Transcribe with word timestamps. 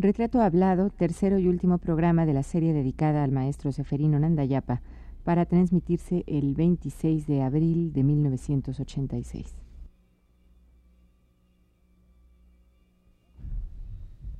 Retrato 0.00 0.40
Hablado, 0.40 0.88
tercero 0.88 1.38
y 1.38 1.46
último 1.46 1.76
programa 1.76 2.24
de 2.24 2.32
la 2.32 2.42
serie 2.42 2.72
dedicada 2.72 3.22
al 3.22 3.32
maestro 3.32 3.70
Seferino 3.70 4.18
Nandayapa, 4.18 4.80
para 5.24 5.44
transmitirse 5.44 6.24
el 6.26 6.54
26 6.54 7.26
de 7.26 7.42
abril 7.42 7.92
de 7.92 8.02
1986. 8.02 9.54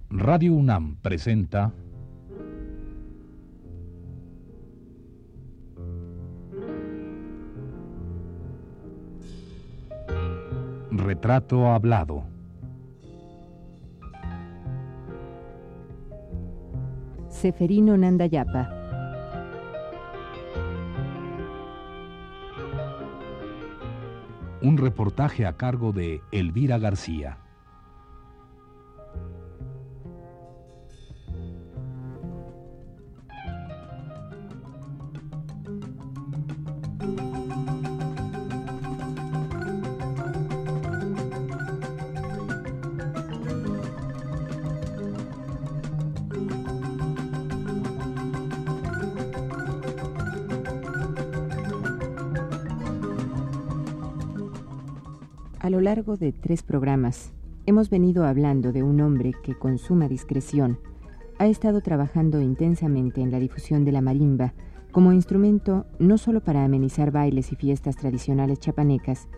Radio 0.08 0.54
UNAM 0.54 0.96
presenta 1.02 1.74
Retrato 10.90 11.66
Hablado. 11.66 12.39
Seferino 17.40 17.96
Nandayapa. 17.96 18.68
Un 24.60 24.76
reportaje 24.76 25.46
a 25.46 25.54
cargo 25.54 25.92
de 25.92 26.20
Elvira 26.32 26.76
García. 26.76 27.38
A 55.60 55.68
lo 55.68 55.82
largo 55.82 56.16
de 56.16 56.32
tres 56.32 56.62
programas 56.62 57.34
hemos 57.66 57.90
venido 57.90 58.24
hablando 58.24 58.72
de 58.72 58.82
un 58.82 58.98
hombre 59.02 59.34
que 59.42 59.54
con 59.54 59.76
suma 59.76 60.08
discreción 60.08 60.78
ha 61.38 61.48
estado 61.48 61.82
trabajando 61.82 62.40
intensamente 62.40 63.20
en 63.20 63.30
la 63.30 63.38
difusión 63.38 63.84
de 63.84 63.92
la 63.92 64.00
marimba 64.00 64.54
como 64.90 65.12
instrumento 65.12 65.84
no 65.98 66.16
solo 66.16 66.40
para 66.40 66.64
amenizar 66.64 67.10
bailes 67.10 67.52
y 67.52 67.56
fiestas 67.56 67.96
tradicionales 67.96 68.58
chapanecas, 68.58 69.28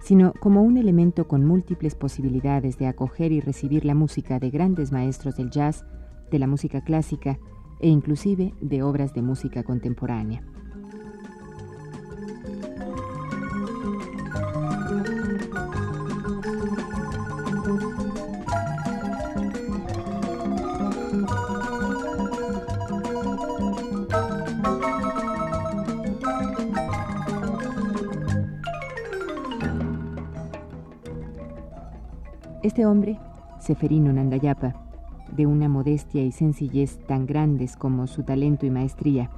sino 0.00 0.32
como 0.40 0.62
un 0.62 0.78
elemento 0.78 1.28
con 1.28 1.44
múltiples 1.44 1.94
posibilidades 1.94 2.78
de 2.78 2.86
acoger 2.86 3.30
y 3.32 3.40
recibir 3.42 3.84
la 3.84 3.94
música 3.94 4.38
de 4.38 4.48
grandes 4.48 4.92
maestros 4.92 5.36
del 5.36 5.50
jazz, 5.50 5.84
de 6.30 6.38
la 6.38 6.46
música 6.46 6.80
clásica 6.80 7.38
e 7.80 7.88
inclusive 7.88 8.54
de 8.62 8.82
obras 8.82 9.12
de 9.12 9.20
música 9.20 9.62
contemporánea. 9.62 10.42
Este 32.66 32.84
hombre, 32.84 33.20
Seferino 33.60 34.12
Nandayapa, 34.12 34.74
de 35.30 35.46
una 35.46 35.68
modestia 35.68 36.24
y 36.24 36.32
sencillez 36.32 36.98
tan 37.06 37.24
grandes 37.24 37.76
como 37.76 38.08
su 38.08 38.24
talento 38.24 38.66
y 38.66 38.70
maestría, 38.70 39.30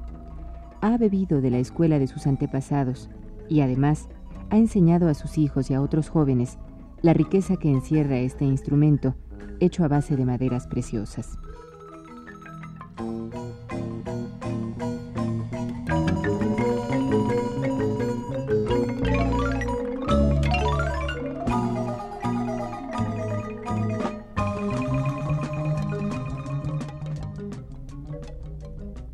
ha 0.81 0.97
bebido 0.97 1.43
de 1.43 1.51
la 1.51 1.59
escuela 1.59 1.99
de 1.99 2.07
sus 2.07 2.27
antepasados 2.27 3.11
y 3.47 3.61
además 3.61 4.09
ha 4.49 4.57
enseñado 4.57 5.11
a 5.11 5.15
sus 5.15 5.37
hijos 5.37 5.71
y 5.71 5.75
a 5.75 5.83
otros 5.83 6.09
jóvenes 6.09 6.57
la 7.03 7.13
riqueza 7.13 7.59
que 7.59 7.71
encierra 7.71 8.17
este 8.17 8.47
instrumento 8.47 9.15
hecho 9.61 9.85
a 9.85 9.89
base 9.89 10.17
de 10.17 10.25
maderas 10.25 10.67
preciosas. 10.67 11.39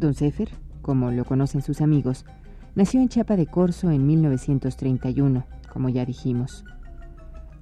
Don 0.05 0.13
Sefer, 0.13 0.51
como 0.83 1.11
lo 1.11 1.25
conocen 1.25 1.63
sus 1.63 1.81
amigos, 1.81 2.27
nació 2.75 3.01
en 3.01 3.09
Chiapa 3.09 3.37
de 3.37 3.47
Corzo 3.47 3.91
en 3.91 4.07
1931, 4.07 5.47
como 5.73 5.89
ya 5.89 6.05
dijimos. 6.05 6.67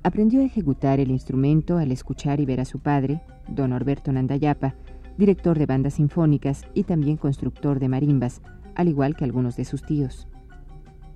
Aprendió 0.02 0.40
a 0.40 0.44
ejecutar 0.44 0.98
el 0.98 1.12
instrumento 1.12 1.78
al 1.78 1.92
escuchar 1.92 2.40
y 2.40 2.46
ver 2.46 2.58
a 2.58 2.64
su 2.64 2.80
padre, 2.80 3.22
don 3.46 3.70
Norberto 3.70 4.10
Nandayapa, 4.10 4.74
director 5.16 5.56
de 5.56 5.66
bandas 5.66 5.94
sinfónicas 5.94 6.66
y 6.74 6.82
también 6.82 7.16
constructor 7.16 7.78
de 7.78 7.88
marimbas, 7.88 8.42
al 8.74 8.88
igual 8.88 9.14
que 9.14 9.22
algunos 9.22 9.54
de 9.54 9.64
sus 9.64 9.84
tíos. 9.84 10.26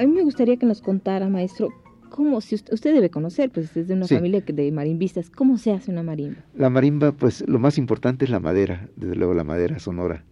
A 0.00 0.06
mí 0.06 0.12
me 0.14 0.22
gustaría 0.22 0.56
que 0.56 0.64
nos 0.64 0.80
contara, 0.80 1.28
maestro, 1.28 1.68
cómo, 2.08 2.40
si 2.40 2.54
usted, 2.54 2.94
debe 2.94 3.10
conocer, 3.10 3.50
pues 3.50 3.76
es 3.76 3.86
de 3.86 3.92
una 3.92 4.06
Sí. 4.06 4.14
familia 4.14 4.40
de 4.40 4.72
marimbistas, 4.72 5.28
¿cómo 5.28 5.58
se 5.58 5.72
hace 5.72 5.90
una 5.90 6.02
marimba? 6.02 6.38
La 6.54 6.70
marimba, 6.70 7.12
pues 7.12 7.46
lo 7.46 7.58
más 7.58 7.76
importante 7.76 8.24
es 8.24 8.30
la 8.30 8.40
madera, 8.40 8.88
desde 8.96 9.14
luego 9.14 9.34
la 9.34 9.44
madera 9.44 9.78
sonora. 9.78 10.24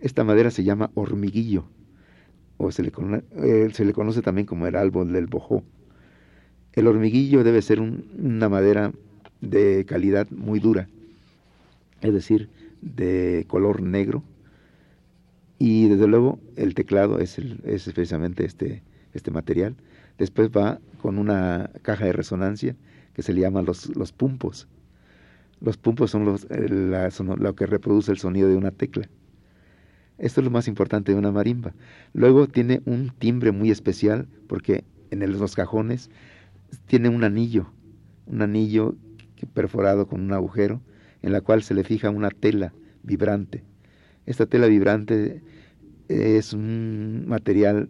Esta 0.00 0.24
madera 0.24 0.50
se 0.50 0.64
llama 0.64 0.90
hormiguillo, 0.94 1.64
o 2.56 2.72
se 2.72 2.82
le, 2.82 2.90
cono- 2.90 3.22
eh, 3.36 3.68
se 3.74 3.84
le 3.84 3.92
conoce 3.92 4.22
también 4.22 4.46
como 4.46 4.66
el 4.66 4.76
árbol 4.76 5.12
del 5.12 5.26
bojó. 5.26 5.62
El 6.72 6.86
hormiguillo 6.86 7.44
debe 7.44 7.60
ser 7.60 7.80
un- 7.82 8.06
una 8.18 8.48
madera 8.48 8.92
de 9.42 9.84
calidad 9.86 10.26
muy 10.30 10.58
dura, 10.58 10.88
es 12.00 12.14
decir, 12.14 12.48
de 12.80 13.44
color 13.46 13.82
negro. 13.82 14.22
Y 15.58 15.88
desde 15.88 16.06
luego 16.06 16.38
el 16.56 16.74
teclado 16.74 17.18
es, 17.18 17.36
el- 17.36 17.60
es 17.66 17.84
precisamente 17.92 18.46
este, 18.46 18.80
este 19.14 19.30
material. 19.30 19.76
Después 20.18 20.50
va 20.50 20.80
con 21.00 21.18
una 21.18 21.70
caja 21.82 22.06
de 22.06 22.12
resonancia 22.12 22.76
que 23.14 23.22
se 23.22 23.32
le 23.32 23.40
llama 23.40 23.62
los, 23.62 23.94
los 23.96 24.12
pumpos. 24.12 24.68
Los 25.60 25.76
pumpos 25.76 26.10
son 26.10 26.24
los, 26.24 26.46
lo 26.50 27.54
que 27.54 27.66
reproduce 27.66 28.10
el 28.10 28.18
sonido 28.18 28.48
de 28.48 28.56
una 28.56 28.72
tecla. 28.72 29.08
Esto 30.18 30.40
es 30.40 30.44
lo 30.44 30.50
más 30.50 30.68
importante 30.68 31.12
de 31.12 31.18
una 31.18 31.32
marimba. 31.32 31.74
Luego 32.12 32.46
tiene 32.48 32.82
un 32.84 33.10
timbre 33.18 33.52
muy 33.52 33.70
especial 33.70 34.28
porque 34.46 34.84
en 35.10 35.38
los 35.38 35.54
cajones 35.54 36.10
tiene 36.86 37.08
un 37.08 37.24
anillo, 37.24 37.70
un 38.26 38.42
anillo 38.42 38.94
perforado 39.54 40.06
con 40.06 40.20
un 40.20 40.32
agujero 40.32 40.80
en 41.22 41.32
la 41.32 41.40
cual 41.40 41.62
se 41.62 41.74
le 41.74 41.84
fija 41.84 42.10
una 42.10 42.30
tela 42.30 42.72
vibrante. 43.02 43.62
Esta 44.26 44.46
tela 44.46 44.66
vibrante 44.66 45.42
es 46.08 46.52
un 46.52 47.24
material 47.26 47.88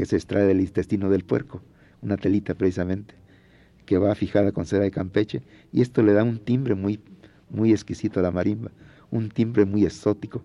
que 0.00 0.06
se 0.06 0.16
extrae 0.16 0.46
del 0.46 0.62
intestino 0.62 1.10
del 1.10 1.24
puerco, 1.24 1.60
una 2.00 2.16
telita 2.16 2.54
precisamente, 2.54 3.12
que 3.84 3.98
va 3.98 4.14
fijada 4.14 4.50
con 4.50 4.64
cera 4.64 4.84
de 4.84 4.90
campeche, 4.90 5.42
y 5.74 5.82
esto 5.82 6.02
le 6.02 6.14
da 6.14 6.24
un 6.24 6.38
timbre 6.38 6.74
muy, 6.74 7.00
muy 7.50 7.72
exquisito 7.72 8.18
a 8.18 8.22
la 8.22 8.30
marimba, 8.30 8.70
un 9.10 9.28
timbre 9.28 9.66
muy 9.66 9.84
exótico, 9.84 10.42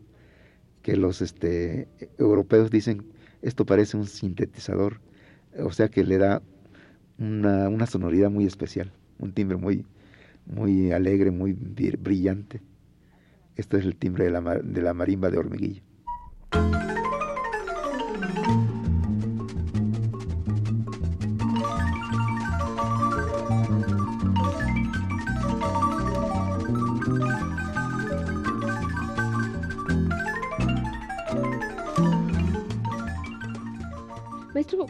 que 0.82 0.98
los 0.98 1.22
este, 1.22 1.88
europeos 2.18 2.70
dicen, 2.70 3.06
esto 3.42 3.66
parece 3.66 3.96
un 3.96 4.08
sintetizador, 4.08 5.00
o 5.58 5.72
sea 5.72 5.88
que 5.88 6.04
le 6.04 6.18
da 6.18 6.42
una, 7.18 7.70
una 7.70 7.86
sonoridad 7.86 8.30
muy 8.30 8.46
especial, 8.46 8.92
un 9.20 9.32
timbre 9.32 9.56
muy, 9.56 9.86
muy 10.48 10.92
alegre, 10.92 11.32
muy 11.32 11.54
brillante. 11.54 12.60
Este 13.56 13.78
es 13.78 13.86
el 13.86 13.96
timbre 13.96 14.26
de 14.26 14.32
la, 14.32 14.42
de 14.42 14.82
la 14.82 14.94
marimba 14.94 15.30
de 15.30 15.38
hormiguillo. 15.38 15.82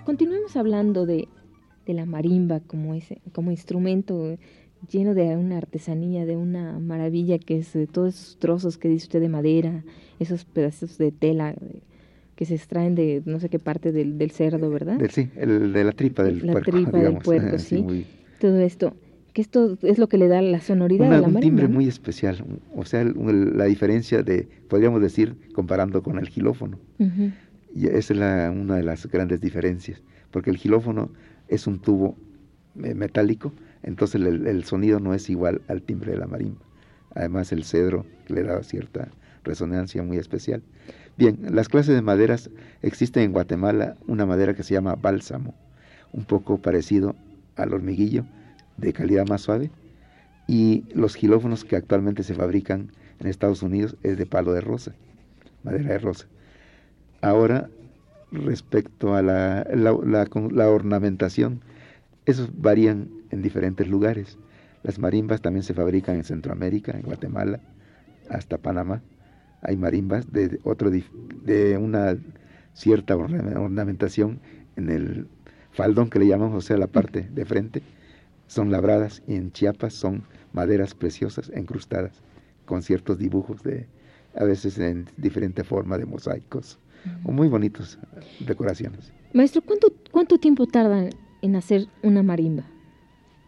Continuemos 0.03 0.55
hablando 0.55 1.05
de, 1.05 1.27
de 1.85 1.93
la 1.93 2.05
marimba 2.05 2.59
como, 2.61 2.93
ese, 2.93 3.21
como 3.31 3.51
instrumento 3.51 4.37
lleno 4.89 5.13
de 5.13 5.35
una 5.35 5.57
artesanía, 5.57 6.25
de 6.25 6.37
una 6.37 6.79
maravilla 6.79 7.39
que 7.39 7.57
es 7.57 7.73
de 7.73 7.87
todos 7.87 8.15
esos 8.15 8.37
trozos 8.37 8.77
que 8.77 8.87
dice 8.87 9.05
usted 9.05 9.21
de 9.21 9.29
madera, 9.29 9.83
esos 10.19 10.45
pedazos 10.45 10.97
de 10.97 11.11
tela 11.11 11.55
que 12.35 12.45
se 12.45 12.55
extraen 12.55 12.95
de 12.95 13.21
no 13.25 13.39
sé 13.39 13.49
qué 13.49 13.59
parte 13.59 13.91
del, 13.91 14.17
del 14.17 14.31
cerdo, 14.31 14.69
¿verdad? 14.69 14.99
sí, 15.09 15.29
el, 15.35 15.71
de 15.71 15.83
la 15.83 15.91
tripa 15.93 16.23
del 16.23 16.41
puerco. 16.41 16.59
La 16.59 16.65
tripa 16.65 16.97
del 16.97 17.17
puerco, 17.17 17.59
sí. 17.59 18.05
Todo 18.39 18.59
esto, 18.59 18.93
que 19.33 19.41
esto 19.41 19.77
es 19.81 19.97
lo 19.97 20.07
que 20.07 20.17
le 20.17 20.27
da 20.27 20.41
la 20.41 20.59
sonoridad 20.59 21.13
a 21.13 21.21
la 21.21 21.27
Un 21.27 21.39
timbre 21.39 21.67
muy 21.67 21.87
especial, 21.87 22.43
o 22.75 22.85
sea, 22.85 23.03
la 23.05 23.65
diferencia 23.65 24.21
de, 24.21 24.47
podríamos 24.67 25.01
decir, 25.01 25.35
comparando 25.53 26.03
con 26.03 26.19
el 26.19 26.27
gilófono. 26.27 26.77
Y 27.75 27.87
esa 27.87 28.13
es 28.13 28.19
la, 28.19 28.51
una 28.51 28.77
de 28.77 28.83
las 28.83 29.05
grandes 29.05 29.39
diferencias, 29.39 30.01
porque 30.31 30.49
el 30.49 30.57
gilófono 30.57 31.11
es 31.47 31.67
un 31.67 31.79
tubo 31.79 32.17
eh, 32.83 32.95
metálico 32.95 33.53
entonces 33.85 34.19
el, 34.19 34.63
sonido 34.63 34.99
no 34.99 35.13
es 35.13 35.29
igual 35.29 35.61
al 35.67 35.83
timbre 35.83 36.13
de 36.13 36.17
la 36.17 36.25
marimba. 36.25 36.61
Además 37.13 37.51
el 37.51 37.63
cedro 37.63 38.03
le 38.27 38.41
da 38.41 38.63
cierta 38.63 39.09
resonancia 39.43 40.01
muy 40.01 40.17
especial. 40.17 40.63
Bien, 41.17 41.37
las 41.51 41.69
clases 41.69 41.93
de 41.93 42.01
maderas 42.01 42.49
existen 42.81 43.23
en 43.23 43.31
Guatemala 43.31 43.95
una 44.07 44.25
madera 44.25 44.55
que 44.55 44.63
se 44.63 44.73
llama 44.73 44.95
bálsamo, 44.95 45.53
un 46.13 46.25
poco 46.25 46.57
parecido 46.57 47.15
al 47.55 47.73
hormiguillo, 47.73 48.25
de 48.77 48.91
calidad 48.91 49.27
más 49.27 49.41
suave, 49.41 49.69
y 50.47 50.85
los 50.95 51.15
gilófonos 51.15 51.63
que 51.63 51.75
actualmente 51.75 52.23
se 52.23 52.33
fabrican 52.33 52.91
en 53.19 53.27
Estados 53.27 53.61
Unidos 53.61 53.97
es 54.01 54.17
de 54.17 54.25
palo 54.25 54.51
de 54.51 54.61
rosa, 54.61 54.95
madera 55.63 55.91
de 55.91 55.99
rosa. 55.99 56.25
Ahora, 57.21 57.69
respecto 58.31 59.15
a 59.15 59.21
la, 59.21 59.65
la 59.73 60.69
ornamentación, 60.69 61.61
esos 62.25 62.49
varían 62.59 63.09
en 63.31 63.41
diferentes 63.41 63.87
lugares. 63.87 64.37
Las 64.83 64.99
marimbas 64.99 65.41
también 65.41 65.63
se 65.63 65.73
fabrican 65.73 66.15
en 66.15 66.23
Centroamérica, 66.23 66.91
en 66.91 67.01
Guatemala, 67.01 67.59
hasta 68.29 68.57
Panamá. 68.57 69.01
Hay 69.61 69.77
marimbas 69.77 70.31
de, 70.31 70.59
otro, 70.63 70.91
de 70.91 71.77
una 71.77 72.17
cierta 72.73 73.15
ornamentación 73.15 74.39
en 74.75 74.89
el 74.89 75.27
faldón 75.71 76.09
que 76.09 76.19
le 76.19 76.27
llamamos, 76.27 76.55
o 76.55 76.61
sea, 76.61 76.77
la 76.77 76.87
parte 76.87 77.27
de 77.33 77.45
frente. 77.45 77.81
Son 78.47 78.71
labradas 78.71 79.23
y 79.27 79.35
en 79.35 79.51
Chiapas 79.51 79.93
son 79.93 80.23
maderas 80.53 80.93
preciosas 80.93 81.49
encrustadas 81.53 82.21
con 82.65 82.83
ciertos 82.83 83.17
dibujos 83.17 83.63
de, 83.63 83.87
a 84.35 84.43
veces 84.43 84.77
en 84.77 85.07
diferente 85.17 85.63
forma 85.63 85.97
de 85.97 86.05
mosaicos, 86.05 86.79
o 87.23 87.31
muy 87.31 87.47
bonitos 87.47 87.97
decoraciones. 88.39 89.11
Maestro, 89.33 89.61
¿cuánto, 89.61 89.93
cuánto 90.11 90.37
tiempo 90.37 90.65
tardan 90.67 91.09
en 91.41 91.55
hacer 91.55 91.87
una 92.03 92.23
marimba? 92.23 92.63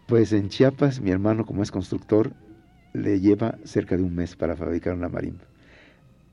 Pues 0.07 0.33
en 0.33 0.50
Chiapas, 0.50 1.01
mi 1.01 1.12
hermano, 1.12 1.45
como 1.45 1.63
es 1.63 1.71
constructor, 1.71 2.33
le 2.94 3.19
lleva 3.19 3.57
cerca 3.63 3.98
de 3.98 4.04
un 4.04 4.15
mes 4.15 4.36
para 4.36 4.56
fabricar 4.56 4.94
una 4.94 5.09
marimba. 5.09 5.44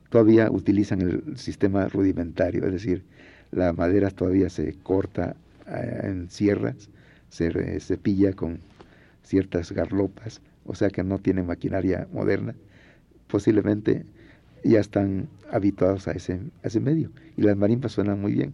Todavía 0.09 0.49
utilizan 0.49 1.01
el 1.01 1.37
sistema 1.37 1.87
rudimentario, 1.87 2.65
es 2.65 2.71
decir, 2.71 3.03
la 3.51 3.73
madera 3.73 4.11
todavía 4.11 4.49
se 4.49 4.73
corta 4.81 5.35
eh, 5.67 6.01
en 6.03 6.29
sierras, 6.29 6.89
se 7.29 7.79
cepilla 7.79 8.33
con 8.33 8.59
ciertas 9.23 9.71
garlopas, 9.71 10.41
o 10.65 10.75
sea 10.75 10.89
que 10.89 11.03
no 11.03 11.19
tienen 11.19 11.47
maquinaria 11.47 12.07
moderna. 12.11 12.55
Posiblemente 13.27 14.05
ya 14.71 14.79
están 14.79 15.27
habituados 15.51 16.07
a 16.07 16.11
ese, 16.11 16.33
a 16.63 16.67
ese 16.67 16.79
medio 16.79 17.11
y 17.37 17.43
las 17.43 17.55
marimbas 17.55 17.91
suenan 17.93 18.21
muy 18.21 18.33
bien. 18.33 18.53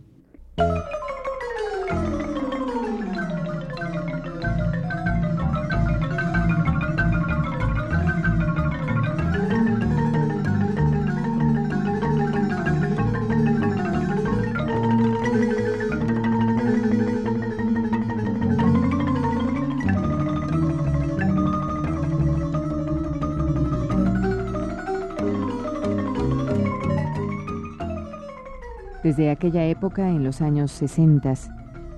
Desde 29.22 29.34
aquella 29.34 29.66
época, 29.68 30.10
en 30.10 30.24
los 30.24 30.42
años 30.42 30.72
60, 30.72 31.36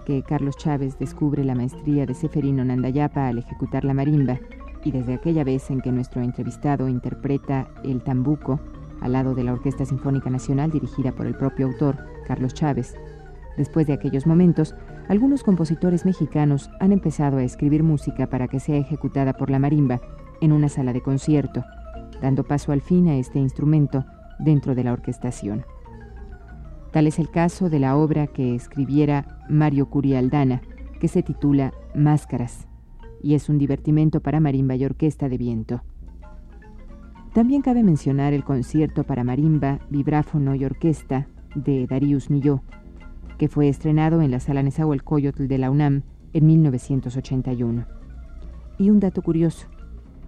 que 0.05 0.23
Carlos 0.23 0.57
Chávez 0.57 0.99
descubre 0.99 1.45
la 1.45 1.55
maestría 1.55 2.05
de 2.05 2.13
Seferino 2.13 2.65
Nandayapa 2.65 3.29
al 3.29 3.37
ejecutar 3.37 3.85
la 3.85 3.93
marimba, 3.93 4.41
y 4.83 4.91
desde 4.91 5.13
aquella 5.13 5.45
vez 5.45 5.71
en 5.71 5.79
que 5.79 5.93
nuestro 5.93 6.21
entrevistado 6.21 6.89
interpreta 6.89 7.69
el 7.85 8.03
tambuco 8.03 8.59
al 8.99 9.13
lado 9.13 9.35
de 9.35 9.45
la 9.45 9.53
Orquesta 9.53 9.85
Sinfónica 9.85 10.29
Nacional 10.29 10.69
dirigida 10.69 11.13
por 11.13 11.25
el 11.25 11.33
propio 11.33 11.67
autor, 11.67 11.95
Carlos 12.27 12.53
Chávez. 12.53 12.93
Después 13.55 13.87
de 13.87 13.93
aquellos 13.93 14.27
momentos, 14.27 14.75
algunos 15.07 15.43
compositores 15.43 16.05
mexicanos 16.05 16.69
han 16.81 16.91
empezado 16.91 17.37
a 17.37 17.43
escribir 17.43 17.83
música 17.83 18.27
para 18.27 18.49
que 18.49 18.59
sea 18.59 18.75
ejecutada 18.75 19.31
por 19.31 19.49
la 19.49 19.59
marimba 19.59 20.01
en 20.41 20.51
una 20.51 20.67
sala 20.67 20.91
de 20.91 20.99
concierto, 20.99 21.63
dando 22.21 22.43
paso 22.43 22.73
al 22.73 22.81
fin 22.81 23.07
a 23.07 23.15
este 23.15 23.39
instrumento 23.39 24.03
dentro 24.39 24.75
de 24.75 24.83
la 24.83 24.91
orquestación. 24.91 25.63
Tal 26.93 27.07
es 27.07 27.17
el 27.17 27.31
caso 27.31 27.71
de 27.71 27.79
la 27.79 27.97
obra 27.97 28.27
que 28.27 28.53
escribiera 28.53 29.39
Mario 29.49 29.89
Curialdana, 29.89 30.61
que 30.99 31.07
se 31.07 31.23
titula 31.23 31.73
Máscaras, 31.95 32.67
y 33.23 33.33
es 33.33 33.49
un 33.49 33.57
divertimento 33.57 34.21
para 34.21 34.39
marimba 34.39 34.75
y 34.75 34.85
orquesta 34.85 35.27
de 35.27 35.39
viento. 35.39 35.81
También 37.33 37.63
cabe 37.63 37.81
mencionar 37.81 38.33
el 38.33 38.43
concierto 38.43 39.05
para 39.05 39.23
marimba, 39.23 39.79
vibráfono 39.89 40.53
y 40.53 40.65
orquesta 40.65 41.27
de 41.55 41.87
Darius 41.87 42.29
Milhaud, 42.29 42.59
que 43.39 43.47
fue 43.47 43.69
estrenado 43.69 44.21
en 44.21 44.29
la 44.29 44.39
Sala 44.39 44.61
Nezahualcóyotl 44.61 45.47
de 45.47 45.57
la 45.57 45.71
UNAM 45.71 46.03
en 46.31 46.45
1981. 46.45 47.87
Y 48.77 48.91
un 48.91 48.99
dato 48.99 49.23
curioso, 49.23 49.67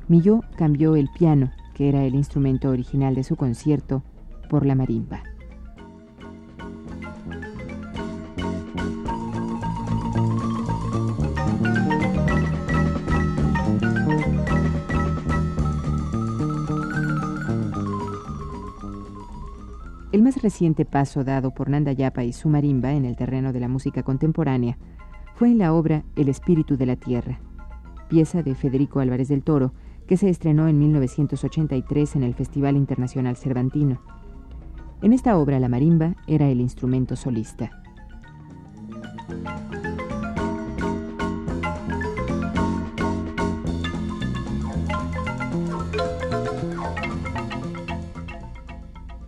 Milhaud 0.07 0.41
cambió 0.57 0.95
el 0.95 1.09
piano, 1.15 1.51
que 1.75 1.89
era 1.89 2.03
el 2.05 2.15
instrumento 2.15 2.71
original 2.71 3.13
de 3.13 3.23
su 3.23 3.35
concierto, 3.35 4.03
por 4.49 4.65
la 4.65 4.73
marimba. 4.73 5.21
El 20.15 20.23
más 20.23 20.41
reciente 20.41 20.85
paso 20.85 21.25
dado 21.25 21.51
por 21.51 21.69
Nanda 21.69 21.91
Yapa 21.91 22.23
y 22.23 22.31
su 22.31 22.47
marimba 22.47 22.93
en 22.93 23.03
el 23.03 23.17
terreno 23.17 23.51
de 23.51 23.59
la 23.59 23.67
música 23.67 24.01
contemporánea 24.01 24.77
fue 25.33 25.49
en 25.49 25.57
la 25.57 25.73
obra 25.73 26.05
El 26.15 26.29
espíritu 26.29 26.77
de 26.77 26.85
la 26.85 26.95
tierra, 26.95 27.41
pieza 28.07 28.41
de 28.41 28.55
Federico 28.55 29.01
Álvarez 29.01 29.27
del 29.27 29.43
Toro, 29.43 29.73
que 30.07 30.15
se 30.15 30.29
estrenó 30.29 30.69
en 30.69 30.79
1983 30.79 32.15
en 32.15 32.23
el 32.23 32.33
Festival 32.33 32.77
Internacional 32.77 33.35
Cervantino. 33.35 33.99
En 35.01 35.11
esta 35.11 35.37
obra 35.37 35.59
la 35.59 35.67
marimba 35.67 36.15
era 36.27 36.47
el 36.47 36.61
instrumento 36.61 37.17
solista. 37.17 37.71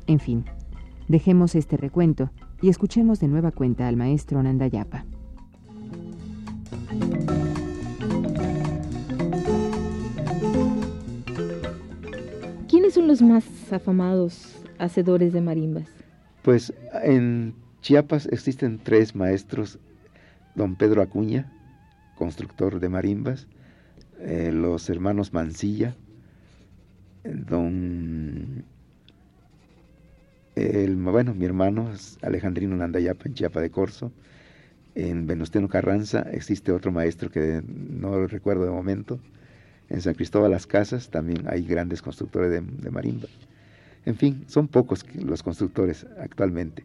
En 0.07 0.19
fin, 0.19 0.45
dejemos 1.07 1.55
este 1.55 1.77
recuento 1.77 2.31
y 2.61 2.69
escuchemos 2.69 3.19
de 3.19 3.27
nueva 3.27 3.51
cuenta 3.51 3.87
al 3.87 3.97
maestro 3.97 4.41
Nandayapa. 4.41 5.05
¿Quiénes 12.67 12.93
son 12.93 13.07
los 13.07 13.21
más 13.21 13.45
afamados 13.71 14.55
hacedores 14.79 15.33
de 15.33 15.41
marimbas? 15.41 15.87
Pues 16.41 16.73
en 17.03 17.53
Chiapas 17.81 18.27
existen 18.31 18.79
tres 18.83 19.15
maestros, 19.15 19.79
don 20.55 20.75
Pedro 20.75 21.01
Acuña, 21.01 21.51
constructor 22.15 22.79
de 22.79 22.89
marimbas, 22.89 23.47
eh, 24.19 24.51
los 24.51 24.89
hermanos 24.89 25.33
Mancilla, 25.33 25.95
don 27.23 28.65
el, 30.57 30.95
bueno, 30.95 31.35
mi 31.35 31.45
hermano 31.45 31.91
es 31.91 32.17
Alejandrino 32.23 32.75
Nandayapa 32.75 33.25
en 33.25 33.35
Chiapa 33.35 33.61
de 33.61 33.69
Corzo. 33.69 34.11
En 34.95 35.27
Venustiano 35.27 35.69
Carranza 35.69 36.27
existe 36.31 36.71
otro 36.71 36.91
maestro 36.91 37.29
que 37.29 37.61
no 37.67 38.25
recuerdo 38.25 38.63
de 38.63 38.71
momento. 38.71 39.19
En 39.89 40.01
San 40.01 40.15
Cristóbal 40.15 40.49
Las 40.49 40.65
Casas 40.65 41.11
también 41.11 41.43
hay 41.47 41.63
grandes 41.63 42.01
constructores 42.01 42.49
de, 42.49 42.89
marimba. 42.89 43.27
En 44.05 44.15
fin, 44.15 44.45
son 44.47 44.67
pocos 44.67 45.05
los 45.13 45.43
constructores 45.43 46.07
actualmente. 46.19 46.83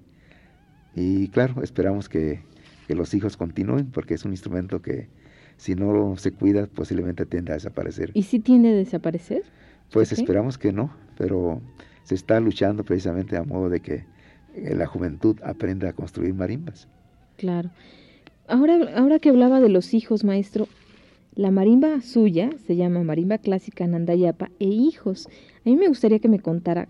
Y 0.94 1.28
claro, 1.28 1.62
esperamos 1.62 2.10
que, 2.10 2.42
que, 2.86 2.94
los 2.94 3.14
hijos 3.14 3.38
continúen 3.38 3.86
porque 3.86 4.14
es 4.14 4.24
un 4.26 4.32
instrumento 4.32 4.82
que 4.82 5.08
si 5.56 5.74
no 5.74 6.16
se 6.18 6.32
cuida 6.32 6.66
posiblemente 6.66 7.24
tienda 7.24 7.54
a 7.54 7.56
desaparecer. 7.56 8.10
¿Y 8.12 8.24
si 8.24 8.38
tiende 8.38 8.72
a 8.72 8.74
desaparecer? 8.74 9.44
Pues 9.90 10.12
esperamos 10.12 10.58
que 10.58 10.72
no, 10.72 10.94
pero 11.16 11.62
se 12.04 12.14
está 12.14 12.40
luchando 12.40 12.84
precisamente 12.84 13.36
a 13.36 13.44
modo 13.44 13.68
de 13.68 13.80
que 13.80 14.04
eh, 14.54 14.74
la 14.74 14.86
juventud 14.86 15.36
aprenda 15.42 15.88
a 15.88 15.92
construir 15.92 16.34
marimbas. 16.34 16.88
Claro. 17.36 17.70
Ahora, 18.48 18.78
ahora 18.96 19.18
que 19.18 19.30
hablaba 19.30 19.60
de 19.60 19.68
los 19.68 19.94
hijos, 19.94 20.24
maestro, 20.24 20.68
la 21.34 21.50
marimba 21.50 22.02
suya 22.02 22.50
se 22.66 22.76
llama 22.76 23.02
Marimba 23.02 23.38
Clásica 23.38 23.86
Nandayapa 23.86 24.50
e 24.58 24.66
hijos. 24.66 25.28
A 25.64 25.70
mí 25.70 25.76
me 25.76 25.88
gustaría 25.88 26.18
que 26.18 26.28
me 26.28 26.40
contara 26.40 26.88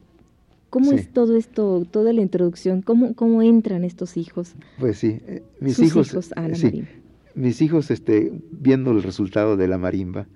cómo 0.70 0.92
es 0.92 1.12
todo 1.12 1.36
esto, 1.36 1.86
toda 1.88 2.12
la 2.12 2.22
introducción, 2.22 2.82
cómo, 2.82 3.14
cómo 3.14 3.42
entran 3.42 3.84
estos 3.84 4.16
hijos. 4.16 4.54
Pues 4.80 4.98
sí, 4.98 5.20
eh, 5.26 5.42
mis 5.60 5.78
hijos, 5.78 6.32
a 6.34 6.48
la 6.48 6.56
marimba. 6.56 6.88
mis 7.34 7.62
hijos, 7.62 7.90
este, 7.90 8.32
viendo 8.50 8.90
el 8.90 9.02
resultado 9.02 9.56
de 9.56 9.68
la 9.68 9.78
marimba, 9.78 10.26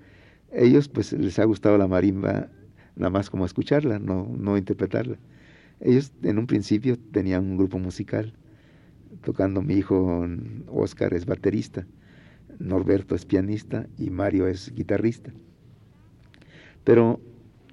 ellos 0.53 0.87
pues 0.87 1.11
les 1.11 1.39
ha 1.39 1.43
gustado 1.45 1.77
la 1.77 1.87
marimba 1.87 2.49
nada 2.97 3.09
más 3.09 3.29
como 3.29 3.45
escucharla, 3.45 3.99
no, 3.99 4.27
no 4.37 4.57
interpretarla. 4.57 5.17
Ellos 5.79 6.11
en 6.23 6.39
un 6.39 6.47
principio 6.47 6.97
tenían 6.97 7.45
un 7.45 7.57
grupo 7.57 7.79
musical, 7.79 8.33
tocando 9.23 9.61
mi 9.61 9.75
hijo 9.75 10.27
Oscar 10.67 11.13
es 11.13 11.25
baterista, 11.25 11.85
Norberto 12.59 13.15
es 13.15 13.25
pianista 13.25 13.87
y 13.97 14.09
Mario 14.09 14.47
es 14.47 14.73
guitarrista. 14.73 15.31
Pero 16.83 17.19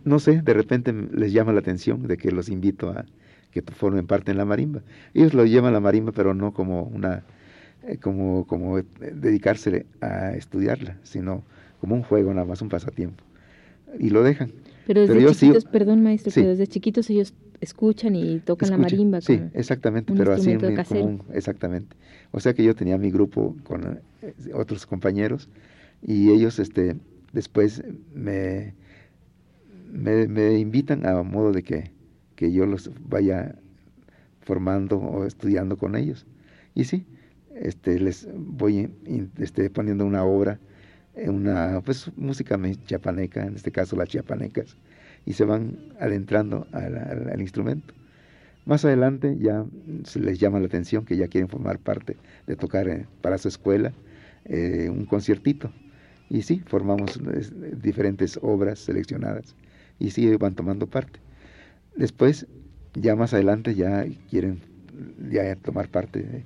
no 0.04 0.18
sé, 0.18 0.42
de 0.42 0.54
repente 0.54 0.92
les 0.92 1.32
llama 1.32 1.52
la 1.52 1.60
atención 1.60 2.06
de 2.06 2.16
que 2.16 2.30
los 2.30 2.48
invito 2.48 2.90
a 2.90 3.06
que 3.50 3.62
formen 3.62 4.06
parte 4.06 4.32
en 4.32 4.38
la 4.38 4.44
marimba. 4.44 4.82
Ellos 5.14 5.32
lo 5.32 5.46
llevan 5.46 5.70
a 5.70 5.74
la 5.74 5.80
marimba, 5.80 6.12
pero 6.12 6.34
no 6.34 6.52
como 6.52 6.82
una 6.82 7.24
eh, 7.86 7.98
como 7.98 8.46
como 8.46 8.78
dedicársele 8.78 9.86
a 10.00 10.32
estudiarla, 10.32 10.98
sino 11.04 11.44
como 11.80 11.94
un 11.94 12.02
juego 12.02 12.34
nada 12.34 12.46
más, 12.46 12.60
un 12.62 12.68
pasatiempo. 12.68 13.24
Y 13.98 14.10
lo 14.10 14.22
dejan. 14.22 14.52
Pero 14.86 15.06
desde 15.06 15.34
chiquitos, 15.34 15.64
perdón 15.64 16.02
maestro, 16.02 16.32
pero 16.34 16.48
desde 16.48 16.66
chiquitos 16.66 17.08
ellos 17.10 17.34
escuchan 17.60 18.16
y 18.16 18.40
tocan 18.40 18.70
la 18.70 18.76
marimba. 18.76 19.20
Sí, 19.20 19.40
exactamente, 19.54 20.12
pero 20.16 20.32
así 20.32 20.56
exactamente. 21.32 21.96
O 22.32 22.40
sea 22.40 22.54
que 22.54 22.64
yo 22.64 22.74
tenía 22.74 22.98
mi 22.98 23.10
grupo 23.10 23.56
con 23.64 24.00
eh, 24.22 24.34
otros 24.52 24.86
compañeros 24.86 25.48
y 26.02 26.30
ellos 26.30 26.58
este 26.58 26.96
después 27.32 27.82
me, 28.14 28.74
me, 29.90 30.58
invitan 30.58 31.06
a 31.06 31.22
modo 31.22 31.52
de 31.52 31.62
que, 31.62 31.90
que 32.36 32.52
yo 32.52 32.66
los 32.66 32.90
vaya 33.08 33.56
formando 34.40 34.98
o 34.98 35.24
estudiando 35.24 35.76
con 35.76 35.96
ellos. 35.96 36.26
Y 36.74 36.84
sí, 36.84 37.06
este 37.54 37.98
les 37.98 38.28
voy 38.34 38.90
este, 39.38 39.70
poniendo 39.70 40.04
una 40.04 40.24
obra 40.24 40.58
una 41.16 41.80
pues 41.84 42.10
música 42.16 42.58
chiapaneca, 42.86 43.46
en 43.46 43.54
este 43.54 43.70
caso 43.70 43.96
las 43.96 44.08
chiapanecas, 44.08 44.76
y 45.26 45.32
se 45.34 45.44
van 45.44 45.78
adentrando 46.00 46.66
al, 46.72 47.40
instrumento. 47.40 47.94
Más 48.66 48.84
adelante 48.84 49.36
ya 49.38 49.64
se 50.04 50.20
les 50.20 50.38
llama 50.38 50.58
la 50.58 50.66
atención 50.66 51.04
que 51.04 51.16
ya 51.16 51.28
quieren 51.28 51.48
formar 51.48 51.78
parte 51.78 52.16
de 52.46 52.56
tocar 52.56 52.88
eh, 52.88 53.06
para 53.20 53.38
su 53.38 53.48
escuela 53.48 53.92
eh, 54.46 54.88
un 54.90 55.04
conciertito. 55.04 55.70
Y 56.30 56.42
sí, 56.42 56.62
formamos 56.66 57.20
diferentes 57.82 58.38
obras 58.42 58.78
seleccionadas 58.78 59.54
y 59.98 60.10
sí 60.10 60.34
van 60.36 60.54
tomando 60.54 60.86
parte. 60.86 61.20
Después, 61.94 62.46
ya 62.94 63.14
más 63.14 63.34
adelante 63.34 63.74
ya 63.74 64.06
quieren 64.30 64.60
ya 65.30 65.54
tomar 65.56 65.88
parte 65.88 66.44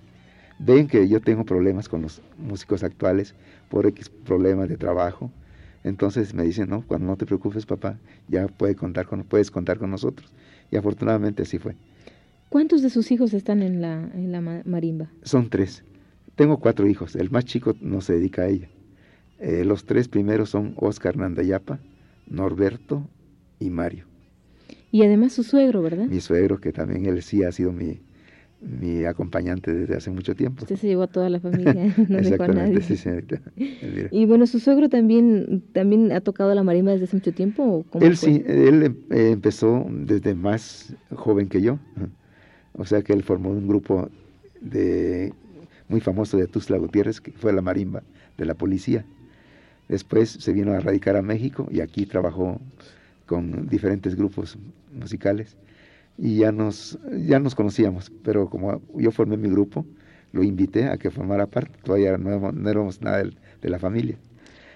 ven 0.59 0.89
que 0.89 1.09
yo 1.09 1.21
tengo 1.21 1.45
problemas 1.45 1.89
con 1.89 2.03
los 2.03 2.21
músicos 2.37 2.83
actuales 2.83 3.35
por 3.69 3.87
X 3.87 4.09
problemas 4.09 4.69
de 4.69 4.77
trabajo. 4.77 5.31
Entonces 5.85 6.35
me 6.35 6.43
dicen, 6.43 6.69
no, 6.69 6.83
cuando 6.87 7.07
no 7.07 7.17
te 7.17 7.27
preocupes, 7.27 7.67
papá, 7.67 7.99
ya 8.29 8.47
puede 8.49 8.75
contar 8.75 9.07
con, 9.07 9.25
puedes 9.25 9.51
contar 9.51 9.79
con 9.79 9.91
nosotros. 9.91 10.33
Y 10.71 10.77
afortunadamente 10.77 11.43
así 11.43 11.59
fue. 11.59 11.77
¿Cuántos 12.49 12.83
de 12.83 12.91
sus 12.91 13.11
hijos 13.11 13.35
están 13.35 13.63
en 13.63 13.81
la, 13.81 14.11
en 14.15 14.33
la 14.33 14.41
marimba? 14.41 15.11
Son 15.23 15.51
tres. 15.51 15.85
Tengo 16.35 16.59
cuatro 16.59 16.87
hijos. 16.87 17.15
El 17.17 17.31
más 17.31 17.45
chico 17.45 17.75
no 17.81 18.01
se 18.01 18.15
dedica 18.15 18.43
a 18.43 18.49
ella. 18.49 18.69
Eh, 19.39 19.65
los 19.65 19.85
tres 19.85 20.09
primeros 20.09 20.51
son 20.51 20.75
Oscar 20.77 21.17
Nandayapa, 21.17 21.79
Norberto 22.27 23.09
y 23.61 23.71
Mario. 23.71 24.07
Y 24.91 25.03
además 25.03 25.33
su 25.33 25.43
suegro, 25.43 25.83
¿verdad? 25.83 26.07
Mi 26.07 26.21
suegro, 26.21 26.61
que 26.61 26.73
también 26.73 27.07
él 27.07 27.23
sí 27.23 27.45
ha 27.45 27.53
sido 27.53 27.73
mi, 27.73 28.01
mi 28.61 29.05
acompañante 29.05 29.73
desde 29.73 29.97
hace 29.97 30.11
mucho 30.11 30.35
tiempo. 30.35 30.63
Usted 30.63 30.77
se 30.77 30.89
llevó 30.89 31.05
a 31.05 31.07
toda 31.07 31.31
la 31.31 31.41
familia, 31.41 31.95
no 32.09 32.19
dejó 32.19 32.43
a 32.43 32.49
nadie. 32.49 32.81
Sí, 32.81 32.99
y 34.11 34.27
bueno, 34.27 34.47
¿su 34.47 34.59
suegro 34.59 34.89
también, 34.89 35.63
también 35.73 36.13
ha 36.13 36.21
tocado 36.21 36.55
la 36.55 36.63
marimba 36.63 36.93
desde 36.93 37.05
hace 37.05 37.17
mucho 37.17 37.33
tiempo? 37.33 37.85
él 38.01 38.17
sí, 38.17 38.43
él 38.47 38.97
eh, 39.11 39.31
empezó 39.31 39.87
desde 39.89 40.35
más 40.35 40.95
joven 41.15 41.49
que 41.49 41.63
yo. 41.63 41.79
O 42.75 42.85
sea 42.85 43.03
que 43.03 43.13
él 43.13 43.23
formó 43.23 43.51
un 43.51 43.67
grupo 43.67 44.09
de 44.61 45.33
muy 45.89 46.01
famoso 46.01 46.37
de 46.37 46.47
Tuzla 46.47 46.79
Gutiérrez, 46.79 47.21
que 47.21 47.33
fue 47.33 47.53
la 47.53 47.63
marimba 47.63 48.03
de 48.37 48.45
la 48.45 48.55
policía. 48.55 49.05
Después 49.89 50.31
se 50.31 50.53
vino 50.53 50.73
a 50.73 50.81
radicar 50.81 51.17
a 51.17 51.23
México 51.23 51.67
y 51.71 51.81
aquí 51.81 52.07
trabajó 52.07 52.61
con 53.27 53.69
diferentes 53.69 54.17
grupos 54.17 54.59
musicales 54.93 55.57
y 56.19 56.39
ya 56.39 56.51
nos, 56.51 56.99
ya 57.27 57.39
nos 57.39 57.55
conocíamos, 57.55 58.13
pero 58.25 58.51
como 58.51 58.83
yo 58.97 59.13
formé 59.13 59.37
mi 59.37 59.49
grupo, 59.49 59.87
lo 60.33 60.43
invité 60.43 60.89
a 60.89 60.99
que 60.99 61.11
formara 61.11 61.47
parte, 61.47 61.79
todavía 61.85 62.19
no, 62.19 62.53
no 62.53 62.69
éramos 62.69 63.01
nada 63.01 63.23
de, 63.23 63.71
la 63.71 63.79
familia. 63.79 64.17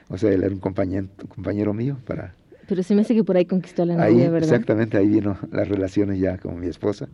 O 0.08 0.16
sea, 0.16 0.30
él 0.30 0.44
era 0.44 0.54
un 0.54 0.60
compañero, 0.60 1.08
compañero 1.28 1.74
mío 1.74 1.98
para... 2.06 2.34
Pero 2.68 2.82
se 2.82 2.94
me 2.94 3.02
hace 3.02 3.14
que 3.14 3.24
por 3.24 3.36
ahí 3.36 3.44
conquistó 3.44 3.84
la 3.84 3.96
novia, 3.96 4.30
¿verdad? 4.30 4.48
Exactamente, 4.48 4.96
ahí 4.96 5.08
vino 5.08 5.36
las 5.50 5.68
relaciones 5.68 6.20
ya 6.20 6.38
con 6.38 6.60
mi 6.60 6.68
esposa 6.68 7.08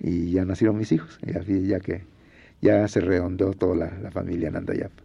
y 0.00 0.32
ya 0.32 0.44
nacieron 0.44 0.76
mis 0.76 0.90
hijos, 0.90 1.18
ya, 1.24 1.40
ya 1.42 1.78
que 1.78 2.04
ya 2.60 2.86
se 2.88 3.00
redondeó 3.00 3.52
toda 3.52 3.76
la, 3.76 3.98
la 3.98 4.10
familia 4.10 4.50
Nandayapa. 4.50 5.02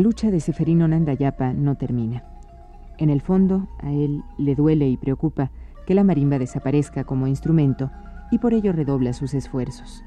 La 0.00 0.04
lucha 0.04 0.30
de 0.30 0.40
Seferino 0.40 0.88
Nandayapa 0.88 1.52
no 1.52 1.74
termina. 1.74 2.24
En 2.96 3.10
el 3.10 3.20
fondo, 3.20 3.68
a 3.80 3.92
él 3.92 4.22
le 4.38 4.54
duele 4.54 4.88
y 4.88 4.96
preocupa 4.96 5.50
que 5.86 5.94
la 5.94 6.04
marimba 6.04 6.38
desaparezca 6.38 7.04
como 7.04 7.26
instrumento 7.26 7.90
y 8.30 8.38
por 8.38 8.54
ello 8.54 8.72
redobla 8.72 9.12
sus 9.12 9.34
esfuerzos. 9.34 10.02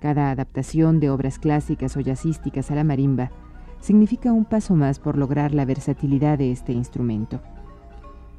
Cada 0.00 0.30
adaptación 0.30 1.00
de 1.00 1.10
obras 1.10 1.40
clásicas 1.40 1.96
o 1.96 2.00
jazzísticas 2.00 2.70
a 2.70 2.76
la 2.76 2.84
marimba 2.84 3.32
significa 3.80 4.32
un 4.32 4.44
paso 4.44 4.76
más 4.76 5.00
por 5.00 5.18
lograr 5.18 5.52
la 5.52 5.64
versatilidad 5.64 6.38
de 6.38 6.52
este 6.52 6.72
instrumento. 6.72 7.40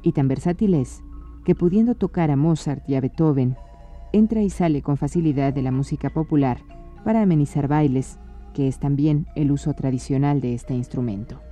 Y 0.00 0.12
tan 0.12 0.28
versátil 0.28 0.72
es 0.72 1.02
que 1.44 1.54
pudiendo 1.54 1.94
tocar 1.94 2.30
a 2.30 2.36
Mozart 2.36 2.88
y 2.88 2.94
a 2.94 3.02
Beethoven, 3.02 3.54
entra 4.14 4.40
y 4.40 4.48
sale 4.48 4.80
con 4.80 4.96
facilidad 4.96 5.52
de 5.52 5.60
la 5.60 5.72
música 5.72 6.08
popular 6.08 6.62
para 7.04 7.20
amenizar 7.20 7.68
bailes, 7.68 8.18
que 8.56 8.68
es 8.68 8.78
también 8.78 9.26
el 9.34 9.52
uso 9.52 9.74
tradicional 9.74 10.40
de 10.40 10.54
este 10.54 10.72
instrumento. 10.72 11.42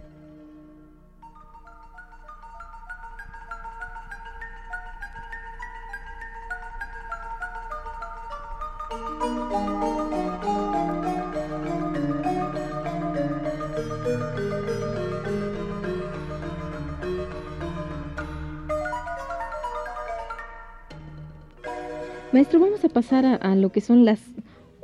Maestro, 22.33 22.61
vamos 22.61 22.83
a 22.83 22.89
pasar 22.89 23.27
a, 23.27 23.55
lo 23.57 23.71
que 23.71 23.83
son 23.83 24.07
las 24.07 24.21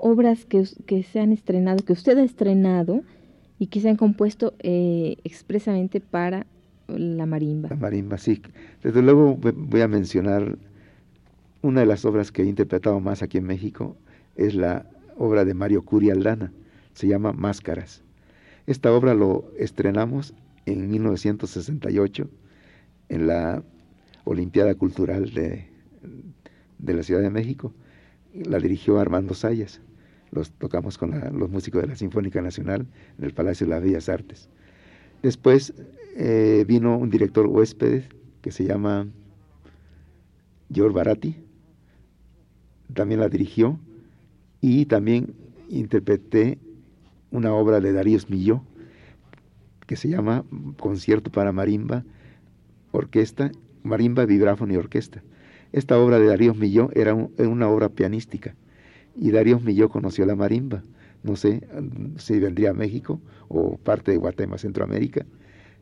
obras 0.00 0.44
que, 0.46 0.64
se 0.64 1.20
han 1.20 1.32
estrenado, 1.32 1.84
que 1.84 1.92
usted 1.92 2.18
ha 2.18 2.22
estrenado 2.22 3.02
y 3.58 3.66
que 3.66 3.80
se 3.80 3.90
han 3.90 3.96
compuesto 3.96 4.54
eh, 4.60 5.16
expresamente 5.24 6.00
para 6.00 6.46
la 6.88 7.26
marimba. 7.26 7.68
La 7.68 7.76
marimba, 7.76 8.18
sí. 8.18 8.42
Desde 8.82 9.02
luego 9.02 9.36
voy 9.36 9.80
a 9.80 9.88
mencionar 9.88 10.58
una 11.62 11.80
de 11.80 11.86
las 11.86 12.04
obras 12.04 12.32
que 12.32 12.42
he 12.42 12.46
interpretado 12.46 12.98
más 13.00 13.22
aquí 13.22 13.38
en 13.38 13.44
México, 13.44 13.96
es 14.34 14.54
la 14.54 14.86
obra 15.16 15.44
de 15.44 15.54
Mario 15.54 15.82
Curia 15.84 16.14
Aldana, 16.14 16.52
se 16.94 17.06
llama 17.06 17.32
Máscaras. 17.32 18.02
Esta 18.66 18.92
obra 18.92 19.14
lo 19.14 19.52
estrenamos 19.58 20.34
en 20.64 20.90
1968 20.90 22.28
en 23.10 23.26
la 23.26 23.62
Olimpiada 24.24 24.74
Cultural 24.74 25.34
de, 25.34 25.66
de 26.78 26.94
la 26.94 27.02
Ciudad 27.02 27.20
de 27.20 27.30
México. 27.30 27.74
La 28.32 28.58
dirigió 28.58 28.98
Armando 28.98 29.34
Sayas. 29.34 29.80
Los 30.32 30.52
tocamos 30.52 30.96
con 30.96 31.12
los 31.38 31.50
músicos 31.50 31.82
de 31.82 31.88
la 31.88 31.96
Sinfónica 31.96 32.40
Nacional 32.40 32.86
en 33.18 33.24
el 33.24 33.34
Palacio 33.34 33.66
de 33.66 33.70
las 33.70 33.82
Bellas 33.82 34.08
Artes. 34.08 34.48
Después 35.22 35.74
eh, 36.16 36.64
vino 36.66 36.96
un 36.96 37.10
director 37.10 37.46
huésped 37.46 38.04
que 38.40 38.52
se 38.52 38.64
llama 38.64 39.06
George 40.72 40.94
Baratti. 40.94 41.36
También 42.94 43.20
la 43.20 43.28
dirigió 43.28 43.78
y 44.60 44.86
también 44.86 45.34
interpreté 45.68 46.58
una 47.30 47.52
obra 47.52 47.80
de 47.80 47.92
Darío 47.92 48.18
Milló 48.28 48.62
que 49.86 49.96
se 49.96 50.08
llama 50.08 50.44
Concierto 50.78 51.32
para 51.32 51.50
Marimba, 51.50 52.04
Orquesta, 52.92 53.50
Marimba, 53.82 54.24
Vibráfono 54.24 54.72
y 54.72 54.76
Orquesta. 54.76 55.22
Esta 55.72 55.98
obra 55.98 56.18
de 56.20 56.26
Darío 56.26 56.54
Milló 56.54 56.90
era, 56.94 57.14
una 57.14 57.68
obra 57.68 57.88
pianística 57.88 58.54
y 59.20 59.30
Darío 59.30 59.60
Milló 59.60 59.90
conoció 59.90 60.24
la 60.24 60.34
marimba. 60.34 60.82
No 61.22 61.36
sé 61.36 61.60
si 62.16 62.40
vendría 62.40 62.70
a 62.70 62.72
México 62.72 63.20
o 63.48 63.76
parte 63.76 64.12
de 64.12 64.16
Guatemala, 64.16 64.56
Centroamérica, 64.56 65.26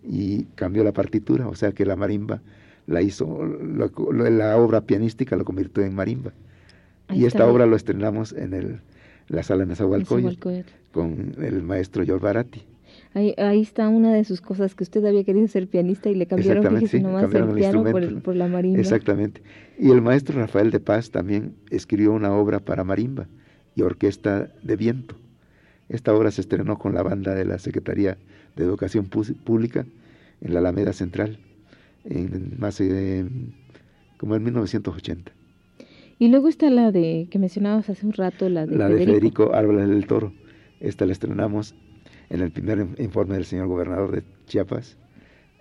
y 0.02 0.44
cambió 0.56 0.82
la 0.82 0.92
partitura, 0.92 1.46
o 1.48 1.54
sea 1.54 1.70
que 1.70 1.86
la 1.86 1.94
marimba 1.94 2.42
la 2.86 3.00
hizo, 3.00 3.44
la, 3.44 4.56
obra 4.56 4.80
pianística 4.80 5.36
lo 5.36 5.44
convirtió 5.44 5.84
en 5.84 5.94
marimba. 5.94 6.32
y 7.10 7.26
esta 7.26 7.46
obra 7.46 7.66
lo 7.66 7.76
estrenamos 7.76 8.32
en 8.32 8.54
el, 8.54 8.80
la 9.28 9.44
sala 9.44 9.60
de 9.60 9.66
Nezahualcóyotl 9.66 10.64
con 10.90 11.34
el 11.38 11.62
maestro 11.62 12.04
George 12.04 12.24
Baratti. 12.24 12.66
Ahí, 13.14 13.34
ahí, 13.38 13.62
está 13.62 13.88
una 13.88 14.12
de 14.12 14.22
sus 14.24 14.40
cosas 14.40 14.74
que 14.74 14.84
usted 14.84 15.04
había 15.04 15.24
querido 15.24 15.48
ser 15.48 15.66
pianista 15.66 16.10
y 16.10 16.14
le 16.14 16.26
cambiaron, 16.26 16.76
fíjese 16.76 17.00
nomás, 17.00 17.32
el 17.32 17.48
piano 17.54 17.82
por, 18.22 18.36
la 18.36 18.48
marimba. 18.48 18.78
Exactamente. 18.78 19.42
Y 19.78 19.90
el 19.90 20.02
maestro 20.02 20.38
Rafael 20.38 20.70
de 20.70 20.80
Paz 20.80 21.10
también 21.10 21.54
escribió 21.70 22.12
una 22.12 22.32
obra 22.32 22.60
para 22.60 22.84
marimba 22.84 23.26
y 23.74 23.82
orquesta 23.82 24.52
de 24.62 24.76
viento. 24.76 25.16
Esta 25.88 26.14
obra 26.14 26.30
se 26.30 26.42
estrenó 26.42 26.78
con 26.78 26.94
la 26.94 27.02
banda 27.02 27.34
de 27.34 27.44
la 27.44 27.58
Secretaría 27.58 28.18
de 28.56 28.64
Educación 28.64 29.06
Pública 29.06 29.86
en 30.40 30.52
la 30.52 30.60
Alameda 30.60 30.92
Central, 30.92 31.38
en 32.04 32.56
más 32.58 32.78
de, 32.78 33.26
como 34.18 34.36
en 34.36 34.44
1980. 34.44 35.32
Y 36.18 36.28
luego 36.28 36.48
está 36.48 36.68
la 36.68 36.90
de 36.90 37.28
que 37.30 37.38
mencionabas 37.38 37.88
hace 37.88 38.04
un 38.04 38.12
rato, 38.12 38.48
la 38.48 38.66
de 38.66 38.76
la 38.76 38.88
de 38.88 39.06
Federico 39.06 39.54
Álvarez 39.54 39.88
del 39.88 40.06
Toro. 40.06 40.32
Esta 40.80 41.06
la 41.06 41.12
estrenamos 41.12 41.74
en 42.30 42.40
el 42.40 42.50
primer 42.50 42.88
informe 42.98 43.34
del 43.34 43.44
señor 43.44 43.68
gobernador 43.68 44.12
de 44.12 44.22
Chiapas 44.46 44.96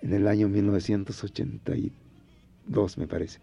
en 0.01 0.13
el 0.13 0.27
año 0.27 0.49
1982, 0.49 2.97
me 2.97 3.07
parece. 3.07 3.39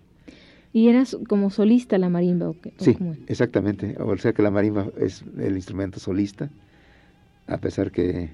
¿Y 0.72 0.88
eras 0.88 1.16
como 1.28 1.50
solista 1.50 1.98
la 1.98 2.08
marimba? 2.08 2.48
¿o 2.48 2.56
sí, 2.78 2.96
exactamente. 3.28 3.94
O 4.00 4.16
sea 4.16 4.32
que 4.32 4.42
la 4.42 4.50
marimba 4.50 4.88
es 4.98 5.22
el 5.38 5.54
instrumento 5.54 6.00
solista, 6.00 6.50
a 7.46 7.58
pesar 7.58 7.92
que 7.92 8.30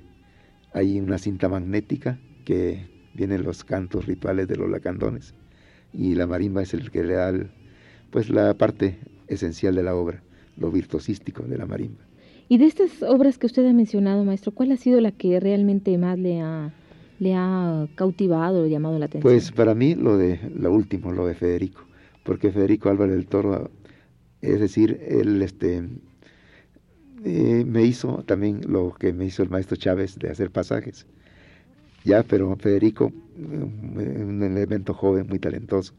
hay 0.73 1.01
una 1.01 1.19
cinta 1.19 1.49
magnética 1.49 2.19
que 2.45 2.89
vienen 3.15 3.43
los 3.43 3.65
cantos 3.65 4.07
rituales 4.07 4.49
de 4.49 4.57
los 4.57 4.71
lacandones 4.71 5.35
y 5.93 6.15
la 6.15 6.27
marimba 6.27 6.63
es 6.63 6.75
el 6.75 6.91
que 6.91 7.03
le 7.03 7.15
da 7.15 7.33
pues 8.11 8.31
la 8.31 8.55
parte 8.55 8.99
esencial 9.29 9.75
de 9.75 9.83
la 9.83 9.95
obra, 9.95 10.23
lo 10.57 10.71
virtuosístico 10.71 11.43
de 11.43 11.59
la 11.59 11.67
marimba. 11.67 12.03
Y 12.51 12.59
de 12.59 12.65
estas 12.65 13.05
obras 13.05 13.39
que 13.39 13.47
usted 13.47 13.65
ha 13.65 13.73
mencionado, 13.73 14.25
maestro, 14.25 14.51
¿cuál 14.51 14.73
ha 14.73 14.77
sido 14.77 15.01
la 15.01 15.13
que 15.13 15.39
realmente 15.39 15.97
más 15.99 16.19
le 16.19 16.41
ha, 16.41 16.75
le 17.21 17.35
ha 17.37 17.87
cautivado 17.95 18.67
llamado 18.67 18.99
la 18.99 19.05
atención? 19.05 19.23
Pues 19.23 19.53
para 19.53 19.73
mí 19.77 19.95
lo 19.95 20.19
de 20.19 20.41
lo 20.57 20.73
último, 20.73 21.13
lo 21.13 21.29
de 21.29 21.37
Federico, 21.37 21.83
porque 22.25 22.51
Federico 22.51 22.89
Álvarez 22.89 23.15
del 23.15 23.27
Toro, 23.29 23.71
es 24.41 24.59
decir, 24.59 25.01
él 25.07 25.41
este 25.43 25.85
eh, 27.25 27.65
me 27.65 27.85
hizo 27.85 28.25
también 28.27 28.63
lo 28.67 28.95
que 28.95 29.13
me 29.13 29.27
hizo 29.27 29.45
el 29.45 29.49
maestro 29.49 29.77
Chávez 29.77 30.19
de 30.19 30.29
hacer 30.29 30.51
pasajes. 30.51 31.07
Ya, 32.05 32.25
pero 32.25 32.57
Federico, 32.57 33.13
un 33.37 34.43
elemento 34.43 34.93
joven, 34.93 35.29
muy 35.29 35.39
talentoso, 35.39 35.95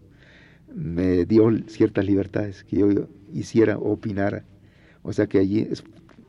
me 0.75 1.23
dio 1.23 1.49
ciertas 1.67 2.03
libertades 2.03 2.65
que 2.65 2.75
yo 2.75 3.07
hiciera 3.33 3.77
o 3.77 3.93
opinara. 3.93 4.43
O 5.03 5.13
sea 5.13 5.27
que 5.27 5.39
allí 5.39 5.67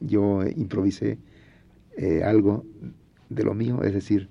yo 0.06 0.42
improvisé 0.56 1.18
eh, 1.96 2.22
algo 2.22 2.64
de 3.28 3.44
lo 3.44 3.54
mío, 3.54 3.82
es 3.82 3.94
decir, 3.94 4.28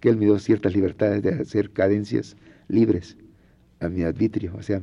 que 0.00 0.08
él 0.08 0.16
me 0.16 0.26
dio 0.26 0.38
ciertas 0.38 0.74
libertades 0.74 1.22
de 1.22 1.30
hacer 1.30 1.70
cadencias 1.70 2.36
libres 2.68 3.16
a 3.80 3.88
mi 3.88 4.02
arbitrio, 4.02 4.54
o 4.56 4.62
sea, 4.62 4.80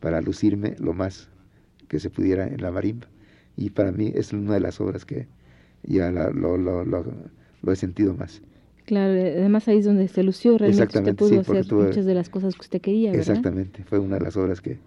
para 0.00 0.20
lucirme 0.20 0.76
lo 0.78 0.92
más 0.92 1.28
que 1.88 1.98
se 1.98 2.10
pudiera 2.10 2.46
en 2.46 2.60
la 2.60 2.70
marimba. 2.70 3.08
Y 3.56 3.70
para 3.70 3.92
mí 3.92 4.12
es 4.14 4.32
una 4.32 4.54
de 4.54 4.60
las 4.60 4.80
obras 4.80 5.04
que 5.04 5.26
ya 5.82 6.10
lo, 6.10 6.56
lo, 6.56 6.84
lo, 6.84 7.72
he 7.72 7.76
sentido 7.76 8.14
más. 8.14 8.42
Claro, 8.86 9.12
además 9.12 9.68
ahí 9.68 9.78
es 9.78 9.84
donde 9.84 10.08
se 10.08 10.22
lució 10.22 10.58
realmente, 10.58 10.98
usted 10.98 11.14
pudo 11.14 11.40
hacer 11.40 11.72
muchas 11.72 12.04
de 12.04 12.14
las 12.14 12.28
cosas 12.28 12.54
que 12.54 12.62
usted 12.62 12.80
quería, 12.80 13.10
¿verdad? 13.10 13.28
Exactamente, 13.28 13.84
fue 13.84 13.98
una 13.98 14.16
de 14.16 14.24
las 14.24 14.36
obras 14.36 14.60
que, 14.60 14.78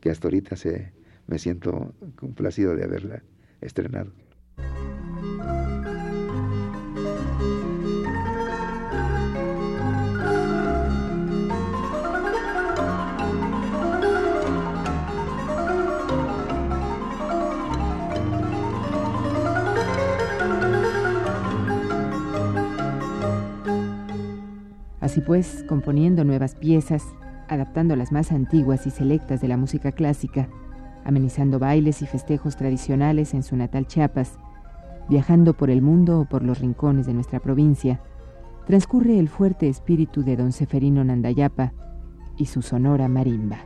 que 0.00 0.10
hasta 0.10 0.28
ahorita 0.28 0.54
se, 0.56 0.92
me 1.26 1.38
siento 1.38 1.94
complacido 2.16 2.76
de 2.76 2.84
haberla 2.84 3.22
estrenado. 3.60 4.12
Así 25.10 25.20
pues, 25.22 25.64
componiendo 25.68 26.22
nuevas 26.24 26.54
piezas, 26.54 27.02
adaptando 27.48 27.96
las 27.96 28.12
más 28.12 28.30
antiguas 28.30 28.86
y 28.86 28.90
selectas 28.90 29.40
de 29.40 29.48
la 29.48 29.56
música 29.56 29.90
clásica, 29.90 30.48
amenizando 31.04 31.58
bailes 31.58 32.02
y 32.02 32.06
festejos 32.06 32.56
tradicionales 32.56 33.34
en 33.34 33.42
su 33.42 33.56
natal 33.56 33.86
Chiapas, 33.86 34.38
viajando 35.08 35.54
por 35.54 35.70
el 35.70 35.82
mundo 35.82 36.20
o 36.20 36.24
por 36.24 36.42
los 36.42 36.60
rincones 36.60 37.06
de 37.06 37.14
nuestra 37.14 37.40
provincia, 37.40 38.00
transcurre 38.66 39.18
el 39.18 39.28
fuerte 39.28 39.68
espíritu 39.68 40.22
de 40.22 40.36
don 40.36 40.52
Seferino 40.52 41.02
Nandayapa 41.04 41.72
y 42.36 42.46
su 42.46 42.62
sonora 42.62 43.08
marimba. 43.08 43.58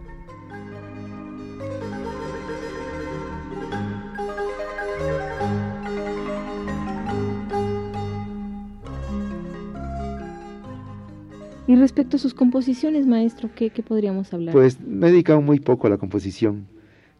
Y 11.66 11.76
respecto 11.76 12.16
a 12.16 12.20
sus 12.20 12.34
composiciones, 12.34 13.06
maestro, 13.06 13.48
¿qué, 13.54 13.70
podríamos 13.70 14.32
hablar? 14.34 14.52
Pues 14.52 14.78
me 14.80 15.08
he 15.08 15.10
dedicado 15.10 15.40
muy 15.40 15.60
poco 15.60 15.86
a 15.86 15.90
la 15.90 15.96
composición 15.96 16.66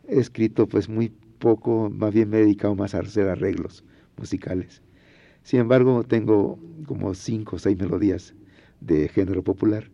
he 0.08 0.18
escrito 0.18 0.66
pues 0.66 0.88
muy 0.88 1.12
poco, 1.38 1.90
más 1.90 2.12
bien 2.12 2.30
me 2.30 2.38
he 2.38 2.40
dedicado 2.40 2.74
más 2.74 2.94
a 2.94 3.00
hacer 3.00 3.28
arreglos 3.28 3.84
musicales. 4.16 4.82
Sin 5.42 5.60
embargo, 5.60 6.04
tengo 6.04 6.58
como 6.86 7.14
cinco 7.14 7.56
o 7.56 7.58
seis 7.58 7.78
melodías 7.78 8.34
de 8.80 9.08
género 9.08 9.42
popular. 9.42 9.90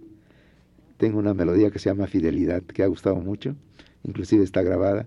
Tengo 0.96 1.18
una 1.18 1.34
melodía 1.34 1.70
que 1.70 1.78
se 1.78 1.90
llama 1.90 2.06
Fidelidad, 2.06 2.62
que 2.62 2.82
ha 2.82 2.86
gustado 2.86 3.16
mucho, 3.16 3.56
inclusive 4.04 4.44
está 4.44 4.62
grabada. 4.62 5.06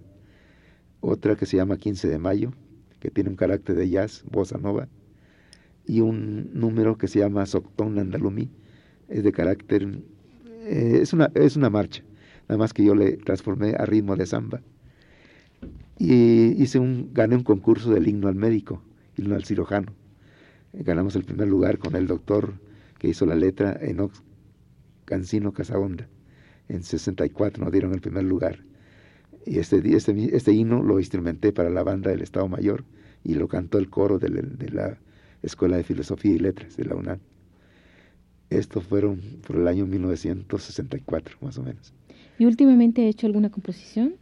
Otra 1.00 1.36
que 1.36 1.46
se 1.46 1.58
llama 1.58 1.78
15 1.78 2.08
de 2.08 2.18
mayo, 2.18 2.52
que 3.00 3.12
tiene 3.12 3.30
un 3.30 3.36
carácter 3.36 3.76
de 3.76 3.90
jazz, 3.90 4.24
bossa 4.30 4.58
nova. 4.58 4.88
Y 5.86 6.02
un 6.02 6.50
número 6.54 6.98
que 6.98 7.08
se 7.08 7.20
llama 7.20 7.46
Soctón 7.46 8.00
Andalumí, 8.00 8.50
es 9.10 9.24
de 9.24 9.32
carácter, 9.32 10.02
eh, 10.66 11.00
es, 11.02 11.14
una, 11.14 11.30
es 11.36 11.56
una 11.56 11.70
marcha, 11.70 12.04
nada 12.48 12.58
más 12.58 12.74
que 12.74 12.84
yo 12.84 12.96
le 12.96 13.18
transformé 13.18 13.76
a 13.78 13.86
ritmo 13.86 14.16
de 14.16 14.26
samba. 14.26 14.62
Y 15.98 16.62
hice 16.62 16.80
un, 16.80 17.12
gané 17.14 17.36
un 17.36 17.44
concurso 17.44 17.92
del 17.92 18.08
himno 18.08 18.28
al 18.28 18.36
médico, 18.36 18.82
himno 19.18 19.36
al 19.36 19.46
cirujano. 19.46 19.94
Ganamos 20.74 21.16
el 21.16 21.24
primer 21.24 21.48
lugar 21.48 21.78
con 21.78 21.96
el 21.96 22.08
doctor 22.08 22.54
que 22.98 23.10
hizo 23.10 23.26
la 23.26 23.36
letra, 23.36 23.78
Enox 23.82 24.24
Cancino 25.06 25.54
Casabonda. 25.54 26.08
En 26.70 26.84
64 26.84 27.64
nos 27.64 27.72
dieron 27.72 27.94
el 27.94 28.02
primer 28.02 28.24
lugar. 28.24 28.64
Y 29.46 29.60
este, 29.60 29.82
este, 29.96 30.36
este 30.36 30.54
himno 30.54 30.82
lo 30.82 31.00
instrumenté 31.00 31.52
para 31.52 31.70
la 31.70 31.84
banda 31.84 32.10
del 32.10 32.22
Estado 32.22 32.48
Mayor 32.48 32.86
y 33.24 33.36
lo 33.36 33.48
cantó 33.48 33.78
el 33.78 33.90
coro 33.90 34.20
de 34.20 34.30
la, 34.30 34.98
Escuela 35.42 35.76
de 35.76 35.84
Filosofía 35.84 36.32
y 36.32 36.40
Letras 36.40 36.78
de 36.78 36.86
la 36.86 36.96
UNAM. 36.96 37.20
Estos 38.50 38.86
fueron 38.86 39.20
por 39.46 39.58
el 39.58 39.68
año 39.68 39.86
1964, 39.86 41.38
más 41.42 41.58
o 41.58 41.64
menos. 41.64 41.94
¿Y 42.40 42.46
últimamente 42.46 43.02
ha 43.02 43.08
hecho 43.08 43.28
alguna 43.28 43.50
composición? 43.50 44.16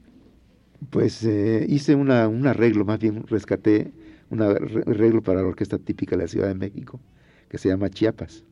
Pues 0.90 1.24
eh, 1.24 1.66
hice 1.70 1.96
una, 1.96 2.28
un 2.28 2.48
arreglo, 2.48 2.86
más 2.86 3.00
bien 3.00 3.26
rescaté 3.28 3.94
un 4.30 4.42
arreglo 4.42 5.22
para 5.22 5.42
la 5.42 5.48
orquesta 5.48 5.78
típica 5.78 6.16
de 6.16 6.24
la 6.24 6.28
Ciudad 6.28 6.48
de 6.48 6.56
México, 6.56 7.02
que 7.50 7.58
se 7.58 7.70
llama 7.70 7.90
Chiapas. 7.90 8.46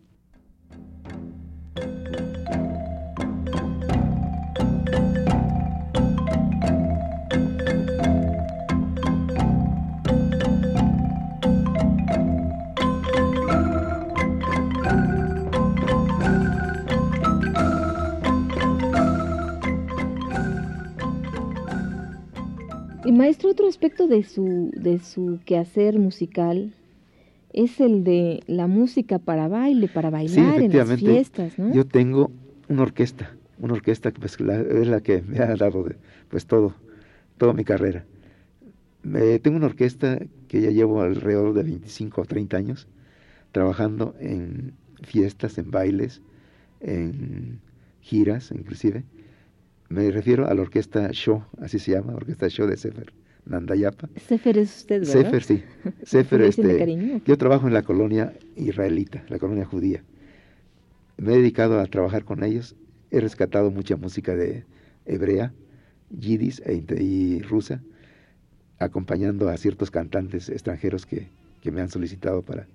Maestro, 23.20 23.50
otro 23.50 23.68
aspecto 23.68 24.08
de 24.08 24.24
su, 24.24 24.72
de 24.74 25.00
su 25.00 25.40
quehacer 25.46 26.00
musical 26.00 26.74
es 27.52 27.82
el 27.82 28.04
de 28.06 28.42
la 28.48 28.68
música 28.68 29.20
para 29.20 29.48
baile, 29.50 29.90
para 29.90 30.10
bailar 30.10 30.62
en 30.62 30.76
las 30.76 31.00
fiestas, 31.00 31.60
¿no? 31.60 31.74
Yo 31.74 31.86
tengo 31.86 32.32
una 32.70 32.84
orquesta, 32.84 33.36
una 33.60 33.74
orquesta 33.74 34.12
que 34.12 34.20
pues, 34.20 34.38
es 34.40 34.88
la 34.88 35.02
que 35.02 35.22
me 35.22 35.40
ha 35.40 35.54
dado 35.56 35.86
pues 36.30 36.46
todo, 36.46 36.74
toda 37.38 37.52
mi 37.54 37.66
carrera. 37.66 38.06
tengo 39.42 39.58
una 39.58 39.66
orquesta 39.66 40.20
que 40.48 40.62
ya 40.62 40.70
llevo 40.70 41.02
alrededor 41.02 41.54
de 41.54 41.64
25 41.64 42.22
o 42.22 42.26
30 42.26 42.56
años 42.56 42.88
trabajando 43.52 44.16
en 44.22 44.74
fiestas, 45.04 45.58
en 45.58 45.72
bailes, 45.72 46.22
en 46.80 47.60
giras 48.00 48.52
inclusive. 48.52 49.04
Me 49.90 50.12
refiero 50.12 50.48
a 50.48 50.54
la 50.54 50.62
orquesta 50.62 51.10
Show, 51.12 51.44
así 51.60 51.80
se 51.80 51.92
llama, 51.92 52.14
orquesta 52.14 52.48
Show 52.48 52.68
de 52.68 52.78
Sefer, 52.78 53.12
Nandayapa. 53.46 54.08
Sefer 54.28 54.58
es 54.60 54.78
usted, 54.78 55.00
¿verdad? 55.00 55.14
Sefer, 55.14 55.44
sí. 55.44 55.64
Sefer, 56.04 56.42
este, 56.44 57.22
yo 57.26 57.38
trabajo 57.38 57.68
en 57.68 57.74
la 57.74 57.82
colonia 57.82 58.34
israelita, 58.56 59.24
la 59.30 59.40
colonia 59.40 59.66
judía. 59.66 60.04
Me 61.18 61.34
he 61.34 61.38
dedicado 61.38 61.80
a 61.80 61.86
trabajar 61.88 62.24
con 62.24 62.44
ellos. 62.44 62.76
He 63.12 63.20
rescatado 63.20 63.72
mucha 63.72 63.98
música 63.98 64.36
de 64.36 64.64
hebrea, 65.06 65.54
yidis 66.12 66.62
e, 66.66 66.84
y 67.00 67.42
rusa, 67.42 67.82
acompañando 68.78 69.50
a 69.50 69.58
ciertos 69.58 69.90
cantantes 69.90 70.50
extranjeros 70.50 71.08
que, 71.08 71.30
que 71.62 71.72
me 71.72 71.82
han 71.82 71.90
solicitado 71.90 72.44
para, 72.44 72.68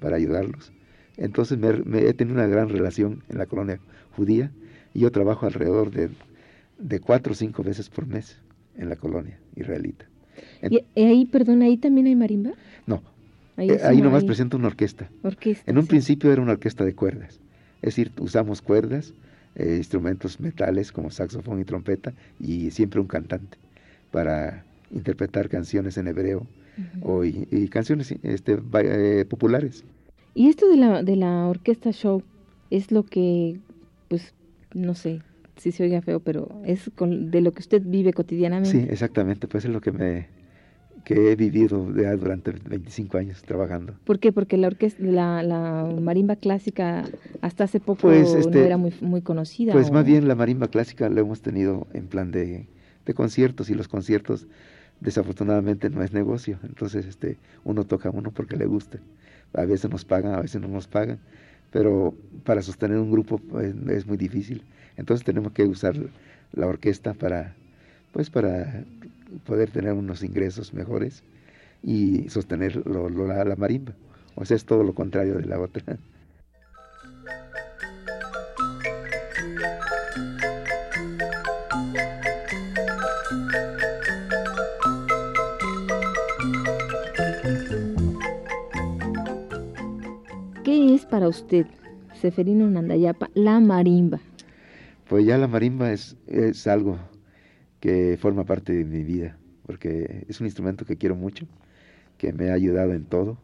para 0.00 0.16
ayudarlos. 0.16 0.72
Entonces 1.16 1.58
me, 1.58 1.68
he 2.00 2.14
tenido 2.14 2.38
una 2.38 2.46
gran 2.46 2.68
relación 2.68 3.22
en 3.28 3.38
la 3.38 3.46
colonia 3.46 3.78
judía 4.16 4.50
y 4.94 5.00
yo 5.00 5.12
trabajo 5.12 5.46
alrededor 5.46 5.90
de 5.90 6.10
de 6.78 7.00
cuatro 7.00 7.32
o 7.32 7.36
cinco 7.36 7.62
veces 7.62 7.88
por 7.88 8.06
mes 8.06 8.38
en 8.76 8.88
la 8.88 8.96
colonia 8.96 9.38
israelita. 9.54 10.06
¿Y 10.68 11.00
ahí, 11.00 11.26
perdón, 11.26 11.62
ahí 11.62 11.76
también 11.76 12.06
hay 12.06 12.16
marimba? 12.16 12.52
No, 12.86 13.02
ahí, 13.56 13.70
eh, 13.70 14.02
nomás 14.02 14.24
presenta 14.24 14.56
una 14.56 14.68
orquesta. 14.68 15.08
en 15.66 15.78
un 15.78 15.86
principio 15.86 16.32
era 16.32 16.42
una 16.42 16.52
orquesta 16.52 16.84
de 16.84 16.94
cuerdas, 16.94 17.40
es 17.82 17.96
decir, 17.96 18.12
usamos 18.18 18.60
cuerdas, 18.60 19.14
eh, 19.54 19.76
instrumentos 19.78 20.38
metales 20.38 20.92
como 20.92 21.10
saxofón 21.10 21.60
y 21.60 21.64
trompeta 21.64 22.12
y 22.38 22.70
siempre 22.70 23.00
un 23.00 23.06
cantante 23.06 23.56
para 24.10 24.64
interpretar 24.90 25.48
canciones 25.48 25.96
en 25.96 26.08
hebreo 26.08 26.46
o, 27.02 27.24
y, 27.24 27.68
canciones 27.68 28.14
este, 28.22 28.58
eh, 28.82 29.24
populares. 29.28 29.84
Y 30.34 30.48
esto 30.48 30.68
de 30.68 30.76
la, 30.76 31.02
de 31.02 31.16
la 31.16 31.46
orquesta 31.46 31.90
show 31.92 32.22
es 32.70 32.92
lo 32.92 33.04
que, 33.04 33.58
pues, 34.08 34.34
no 34.74 34.94
sé, 34.94 35.22
si 35.56 35.72
se 35.72 35.82
oiga 35.84 36.02
feo, 36.02 36.20
pero 36.20 36.60
es 36.64 36.90
de 36.98 37.40
lo 37.40 37.52
que 37.52 37.60
usted 37.60 37.82
vive 37.84 38.12
cotidianamente. 38.12 38.70
Sí, 38.70 38.86
exactamente, 38.90 39.48
pues 39.48 39.64
es 39.64 39.70
lo 39.70 39.80
que 39.80 39.92
me 39.92 40.26
que 41.04 41.30
he 41.30 41.36
vivido 41.36 41.84
durante 41.84 42.50
25 42.50 43.16
años 43.16 43.40
trabajando. 43.42 43.94
¿Por 44.04 44.18
qué? 44.18 44.32
Porque 44.32 44.56
la 44.56 44.66
orquesta, 44.66 45.00
la, 45.04 45.40
la 45.44 45.88
marimba 46.00 46.34
clásica 46.34 47.04
hasta 47.42 47.62
hace 47.62 47.78
poco 47.78 48.02
pues, 48.08 48.32
no 48.32 48.38
este, 48.40 48.66
era 48.66 48.76
muy, 48.76 48.92
muy 49.00 49.22
conocida. 49.22 49.72
Pues 49.72 49.92
más 49.92 50.04
bien 50.04 50.26
la 50.26 50.34
marimba 50.34 50.66
clásica 50.66 51.08
la 51.08 51.20
hemos 51.20 51.42
tenido 51.42 51.86
en 51.92 52.08
plan 52.08 52.32
de, 52.32 52.66
de 53.04 53.14
conciertos 53.14 53.70
y 53.70 53.74
los 53.74 53.86
conciertos 53.86 54.48
desafortunadamente 55.00 55.90
no 55.90 56.02
es 56.02 56.12
negocio, 56.12 56.58
entonces 56.64 57.06
este 57.06 57.38
uno 57.64 57.84
toca 57.84 58.08
a 58.08 58.12
uno 58.12 58.32
porque 58.32 58.56
le 58.56 58.66
gusta. 58.66 58.98
A 59.52 59.64
veces 59.64 59.88
nos 59.90 60.04
pagan, 60.04 60.34
a 60.34 60.40
veces 60.40 60.60
no 60.60 60.66
nos 60.66 60.88
pagan, 60.88 61.20
pero 61.70 62.14
para 62.44 62.62
sostener 62.62 62.98
un 62.98 63.12
grupo 63.12 63.38
pues, 63.38 63.74
es 63.88 64.06
muy 64.06 64.16
difícil. 64.16 64.64
Entonces 64.96 65.24
tenemos 65.24 65.52
que 65.52 65.64
usar 65.64 65.96
la 66.52 66.66
orquesta 66.66 67.14
para, 67.14 67.54
pues 68.12 68.30
para 68.30 68.84
poder 69.44 69.70
tener 69.70 69.92
unos 69.92 70.22
ingresos 70.22 70.72
mejores 70.72 71.22
y 71.82 72.28
sostener 72.28 72.82
la, 72.86 73.44
la 73.44 73.56
marimba. 73.56 73.92
O 74.34 74.44
sea, 74.44 74.56
es 74.56 74.64
todo 74.64 74.82
lo 74.82 74.94
contrario 74.94 75.34
de 75.34 75.46
la 75.46 75.60
otra. 75.60 75.98
¿Qué 90.64 90.94
es 90.94 91.06
para 91.06 91.28
usted, 91.28 91.66
Seferino 92.20 92.68
Nandayapa, 92.68 93.30
la 93.34 93.60
marimba? 93.60 94.20
Pues 95.08 95.24
ya 95.24 95.38
la 95.38 95.48
marimba 95.48 95.92
es, 95.92 96.16
es 96.26 96.66
algo 96.66 96.98
que 97.80 98.16
forma 98.20 98.44
parte 98.44 98.72
de 98.72 98.84
mi 98.84 99.02
vida, 99.04 99.38
porque 99.64 100.24
es 100.28 100.40
un 100.40 100.46
instrumento 100.46 100.84
que 100.84 100.96
quiero 100.96 101.14
mucho, 101.14 101.46
que 102.18 102.32
me 102.32 102.50
ha 102.50 102.54
ayudado 102.54 102.92
en 102.92 103.04
todo, 103.04 103.38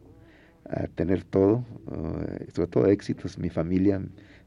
a 0.69 0.87
tener 0.87 1.23
todo, 1.23 1.65
uh, 1.87 2.51
sobre 2.53 2.67
todo 2.69 2.87
éxitos, 2.87 3.37
mi 3.37 3.49
familia, 3.49 4.01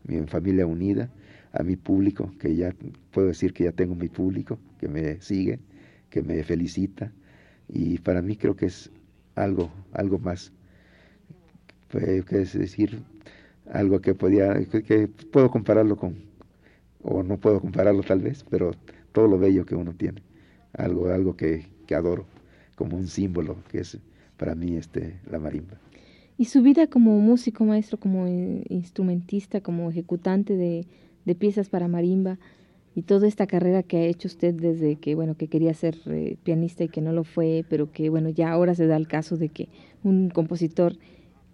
mi 0.04 0.26
familia 0.26 0.66
unida, 0.66 1.10
a 1.52 1.62
mi 1.62 1.76
público, 1.76 2.32
que 2.38 2.54
ya 2.54 2.74
puedo 3.12 3.28
decir 3.28 3.52
que 3.52 3.64
ya 3.64 3.72
tengo 3.72 3.94
mi 3.94 4.08
público, 4.08 4.58
que 4.78 4.88
me 4.88 5.20
sigue, 5.20 5.60
que 6.10 6.22
me 6.22 6.42
felicita, 6.44 7.12
y 7.68 7.98
para 7.98 8.20
mí 8.22 8.36
creo 8.36 8.56
que 8.56 8.66
es 8.66 8.90
algo, 9.34 9.70
algo 9.92 10.18
más, 10.18 10.52
pues, 11.90 12.24
que 12.26 12.42
es 12.42 12.52
decir, 12.52 13.02
algo 13.70 14.00
que 14.00 14.14
podía, 14.14 14.54
que 14.64 15.08
puedo 15.08 15.50
compararlo 15.50 15.96
con, 15.96 16.16
o 17.06 17.22
no 17.22 17.38
puedo 17.38 17.60
compararlo 17.60 18.02
tal 18.02 18.20
vez, 18.20 18.44
pero 18.50 18.72
todo 19.12 19.28
lo 19.28 19.38
bello 19.38 19.64
que 19.64 19.76
uno 19.76 19.94
tiene, 19.94 20.22
algo, 20.72 21.08
algo 21.08 21.36
que, 21.36 21.66
que 21.86 21.94
adoro, 21.94 22.26
como 22.74 22.96
un 22.96 23.06
símbolo 23.06 23.56
que 23.70 23.78
es 23.78 23.98
para 24.36 24.54
mí 24.54 24.76
este, 24.76 25.20
la 25.30 25.38
marimba. 25.38 25.78
¿Y 26.36 26.46
su 26.46 26.60
vida 26.62 26.86
como 26.88 27.18
músico, 27.20 27.64
maestro, 27.64 27.98
como 27.98 28.26
instrumentista, 28.28 29.62
como 29.62 29.88
ejecutante 29.88 30.54
de, 30.56 30.86
de 31.24 31.34
piezas 31.34 31.70
para 31.70 31.88
marimba 31.88 32.38
y 32.94 33.02
toda 33.02 33.26
esta 33.28 33.46
carrera 33.46 33.82
que 33.82 33.98
ha 33.98 34.04
hecho 34.04 34.28
usted 34.28 34.54
desde 34.54 34.96
que, 34.96 35.14
bueno, 35.14 35.36
que 35.36 35.48
quería 35.48 35.72
ser 35.74 35.96
eh, 36.06 36.36
pianista 36.42 36.84
y 36.84 36.88
que 36.88 37.00
no 37.00 37.12
lo 37.12 37.24
fue, 37.24 37.64
pero 37.68 37.90
que, 37.92 38.10
bueno, 38.10 38.28
ya 38.30 38.50
ahora 38.50 38.74
se 38.74 38.86
da 38.86 38.96
el 38.96 39.06
caso 39.06 39.36
de 39.36 39.48
que 39.48 39.68
un 40.02 40.28
compositor 40.28 40.96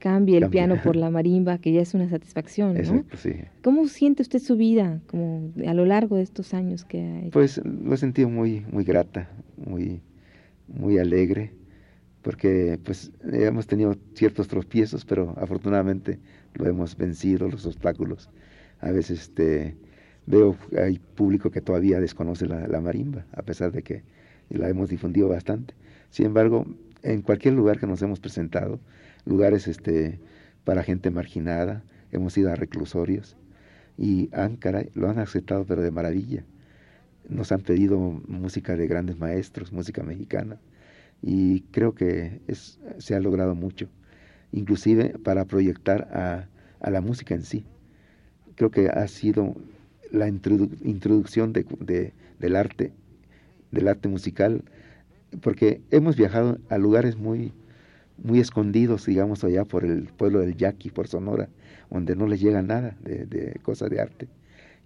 cambie 0.03 0.37
el 0.37 0.51
piano 0.51 0.83
por 0.83 0.97
la 1.05 1.11
marimba, 1.11 1.59
que 1.59 1.73
ya 1.73 1.81
es 1.81 1.95
una 1.95 2.09
satisfacción, 2.09 2.75
¿no? 2.75 3.05
sí. 3.17 3.35
¿Cómo 3.63 3.87
siente 3.87 4.23
usted 4.23 4.41
su 4.41 4.57
vida 4.57 5.01
como 5.07 5.53
a 5.65 5.75
lo 5.75 5.87
largo 5.87 6.17
de 6.17 6.23
estos 6.23 6.55
años 6.55 6.85
que 6.85 7.01
ha 7.01 7.21
hecho? 7.21 7.31
Pues 7.31 7.61
lo 7.65 7.95
he 7.95 7.97
sentido 7.97 8.29
muy, 8.29 8.67
muy 8.73 8.83
grata, 8.83 9.31
muy, 9.65 10.01
muy 10.67 10.99
alegre, 10.99 11.53
porque 12.21 12.81
pues 12.83 13.13
hemos 13.33 13.69
tenido 13.69 13.97
ciertos 14.15 14.49
tropiezos, 14.49 15.05
pero 15.05 15.35
afortunadamente 15.37 16.19
lo 16.55 16.67
hemos 16.67 16.97
vencido, 16.97 17.49
los 17.49 17.65
obstáculos. 17.65 18.29
A 18.81 18.91
veces 18.91 19.21
este, 19.21 19.77
veo 20.27 20.57
hay 20.77 20.99
público 20.99 21.53
que 21.53 21.61
todavía 21.61 22.01
desconoce 22.01 22.47
la, 22.49 22.67
la 22.67 22.81
marimba, 22.81 23.25
a 23.31 23.43
pesar 23.43 23.71
de 23.71 23.85
que 23.85 24.03
la 24.51 24.69
hemos 24.69 24.89
difundido 24.89 25.29
bastante. 25.29 25.75
Sin 26.11 26.27
embargo, 26.27 26.67
en 27.05 27.23
cualquier 27.23 27.55
lugar 27.55 27.79
que 27.79 27.87
nos 27.87 28.03
hemos 28.03 28.19
presentado, 28.19 28.81
lugares 29.25 29.69
este, 29.69 30.21
para 30.65 30.83
gente 30.83 31.11
marginada, 31.11 31.83
hemos 32.11 32.37
ido 32.37 32.51
a 32.51 32.57
reclusorios 32.57 33.37
y 33.97 34.31
han, 34.33 34.59
lo 34.95 35.09
han 35.09 35.19
aceptado 35.19 35.65
pero 35.65 35.83
de 35.83 35.91
maravilla. 35.91 36.45
Nos 37.29 37.53
han 37.53 37.61
pedido 37.61 37.99
música 37.99 38.77
de 38.77 38.87
grandes 38.87 39.19
maestros, 39.19 39.73
música 39.73 40.03
mexicana 40.03 40.59
y 41.23 41.61
creo 41.71 41.95
que 41.95 42.41
es, 42.49 42.81
se 42.99 43.15
ha 43.15 43.21
logrado 43.21 43.55
mucho, 43.55 43.89
inclusive 44.51 45.19
para 45.21 45.45
proyectar 45.45 46.09
a, 46.13 46.49
a 46.81 46.91
la 46.91 47.01
música 47.01 47.35
en 47.35 47.45
sí. 47.45 47.65
Creo 48.57 48.71
que 48.71 48.89
ha 48.89 49.07
sido 49.09 49.55
la 50.11 50.29
introducción 50.29 51.53
de, 51.53 51.65
de, 51.81 52.13
del 52.39 52.57
arte, 52.57 52.93
del 53.71 53.89
arte 53.89 54.09
musical, 54.09 54.63
porque 55.41 55.81
hemos 55.91 56.17
viajado 56.17 56.59
a 56.69 56.77
lugares 56.77 57.17
muy, 57.17 57.53
muy 58.23 58.41
escondidos, 58.41 59.07
digamos, 59.07 59.45
allá 59.45 59.65
por 59.65 59.85
el 59.85 60.05
pueblo 60.05 60.41
del 60.41 60.57
Yaqui, 60.57 60.91
por 60.91 61.09
Sonora, 61.09 61.49
donde 61.91 62.17
no 62.17 62.27
les 62.27 62.41
llega 62.41 62.63
nada 62.63 62.97
de, 63.03 63.27
de 63.27 63.59
cosas 63.63 63.91
de 63.91 64.01
arte. 64.01 64.29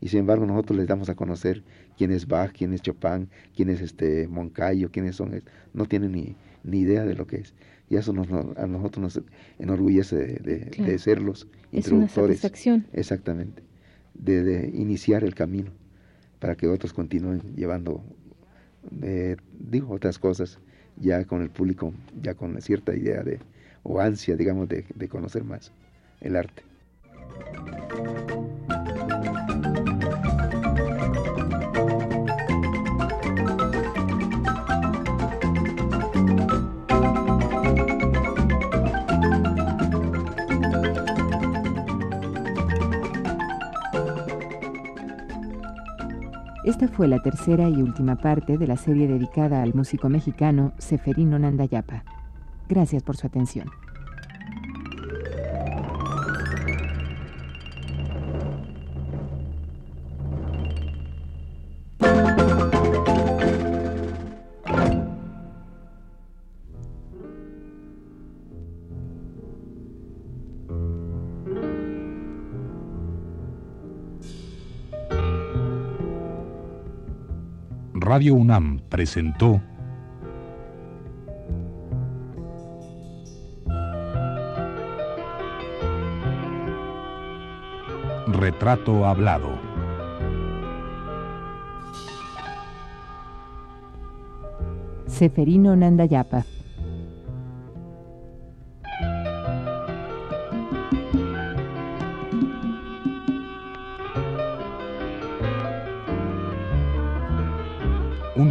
Y 0.00 0.08
sin 0.08 0.20
embargo 0.20 0.46
nosotros 0.46 0.78
les 0.78 0.86
damos 0.86 1.08
a 1.08 1.14
conocer 1.14 1.62
quién 1.96 2.10
es 2.12 2.26
Bach, 2.26 2.52
quién 2.52 2.72
es 2.72 2.82
Chopin, 2.82 3.28
quién 3.54 3.70
es 3.70 3.80
este 3.80 4.28
Moncayo, 4.28 4.90
quiénes 4.90 5.16
son, 5.16 5.42
no 5.72 5.86
tienen 5.86 6.12
ni, 6.12 6.36
ni 6.64 6.80
idea 6.80 7.04
de 7.04 7.14
lo 7.14 7.26
que 7.26 7.36
es. 7.36 7.54
Y 7.88 7.96
eso 7.96 8.12
nos, 8.12 8.28
a 8.58 8.66
nosotros 8.66 9.02
nos 9.02 9.24
enorgullece 9.58 10.16
de, 10.16 10.70
de, 10.76 10.98
ser 10.98 11.22
los 11.22 11.48
introductores. 11.72 12.44
Exactamente. 12.92 13.62
De, 14.14 14.42
de, 14.42 14.68
iniciar 14.74 15.24
el 15.24 15.34
camino 15.34 15.70
para 16.40 16.56
que 16.56 16.66
otros 16.66 16.92
continúen 16.92 17.40
llevando, 17.54 18.02
eh, 19.02 19.36
digo, 19.58 19.94
otras 19.94 20.18
cosas 20.18 20.58
ya 20.96 21.24
con 21.24 21.42
el 21.42 21.50
público, 21.50 21.92
ya 22.22 22.34
con 22.34 22.60
cierta 22.60 22.94
idea 22.94 23.22
de, 23.22 23.38
o 23.82 24.00
ansia, 24.00 24.36
digamos, 24.36 24.68
de, 24.68 24.84
de 24.94 25.08
conocer 25.08 25.44
más 25.44 25.72
el 26.20 26.36
arte. 26.36 26.62
Esta 46.66 46.88
fue 46.88 47.06
la 47.06 47.20
tercera 47.20 47.68
y 47.68 47.80
última 47.80 48.16
parte 48.16 48.58
de 48.58 48.66
la 48.66 48.76
serie 48.76 49.06
dedicada 49.06 49.62
al 49.62 49.72
músico 49.72 50.08
mexicano 50.08 50.72
Seferino 50.78 51.38
Nandayapa. 51.38 52.02
Gracias 52.68 53.04
por 53.04 53.16
su 53.16 53.28
atención. 53.28 53.70
Radio 78.16 78.34
UNAM 78.34 78.80
presentó 78.88 79.60
Retrato 88.28 89.04
Hablado. 89.04 89.50
Seferino 95.06 95.76
Nandayapa. 95.76 96.46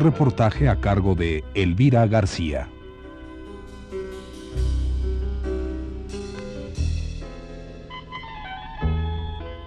Reportaje 0.06 0.70
a 0.70 0.76
cargo 0.76 1.16
de 1.16 1.44
Elvira 1.56 2.06
García. 2.06 2.68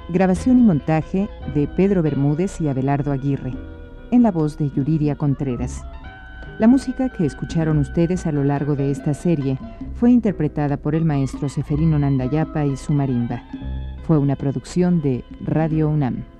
Grabación 0.09 0.61
y 0.61 0.63
montaje 0.63 1.29
de 1.57 1.67
Pedro 1.67 2.03
Bermúdez 2.03 2.61
y 2.61 2.69
Abelardo 2.69 3.11
Aguirre, 3.11 3.53
en 4.13 4.23
la 4.23 4.31
voz 4.31 4.57
de 4.59 4.71
Yuriria 4.71 5.17
Contreras. 5.17 5.83
La 6.61 6.69
música 6.69 7.09
que 7.09 7.27
escucharon 7.27 7.79
ustedes 7.79 8.25
a 8.25 8.31
lo 8.31 8.45
largo 8.45 8.77
de 8.77 8.93
esta 8.93 9.15
serie 9.15 9.59
fue 9.95 10.13
interpretada 10.13 10.77
por 10.77 10.95
el 10.95 11.05
maestro 11.05 11.49
Seferino 11.49 11.99
Nandayapa 11.99 12.65
y 12.65 12.77
su 12.77 12.93
marimba. 12.93 13.43
Fue 14.05 14.19
una 14.19 14.37
producción 14.37 15.03
de 15.03 15.25
Radio 15.41 15.89
UNAM. 15.89 16.38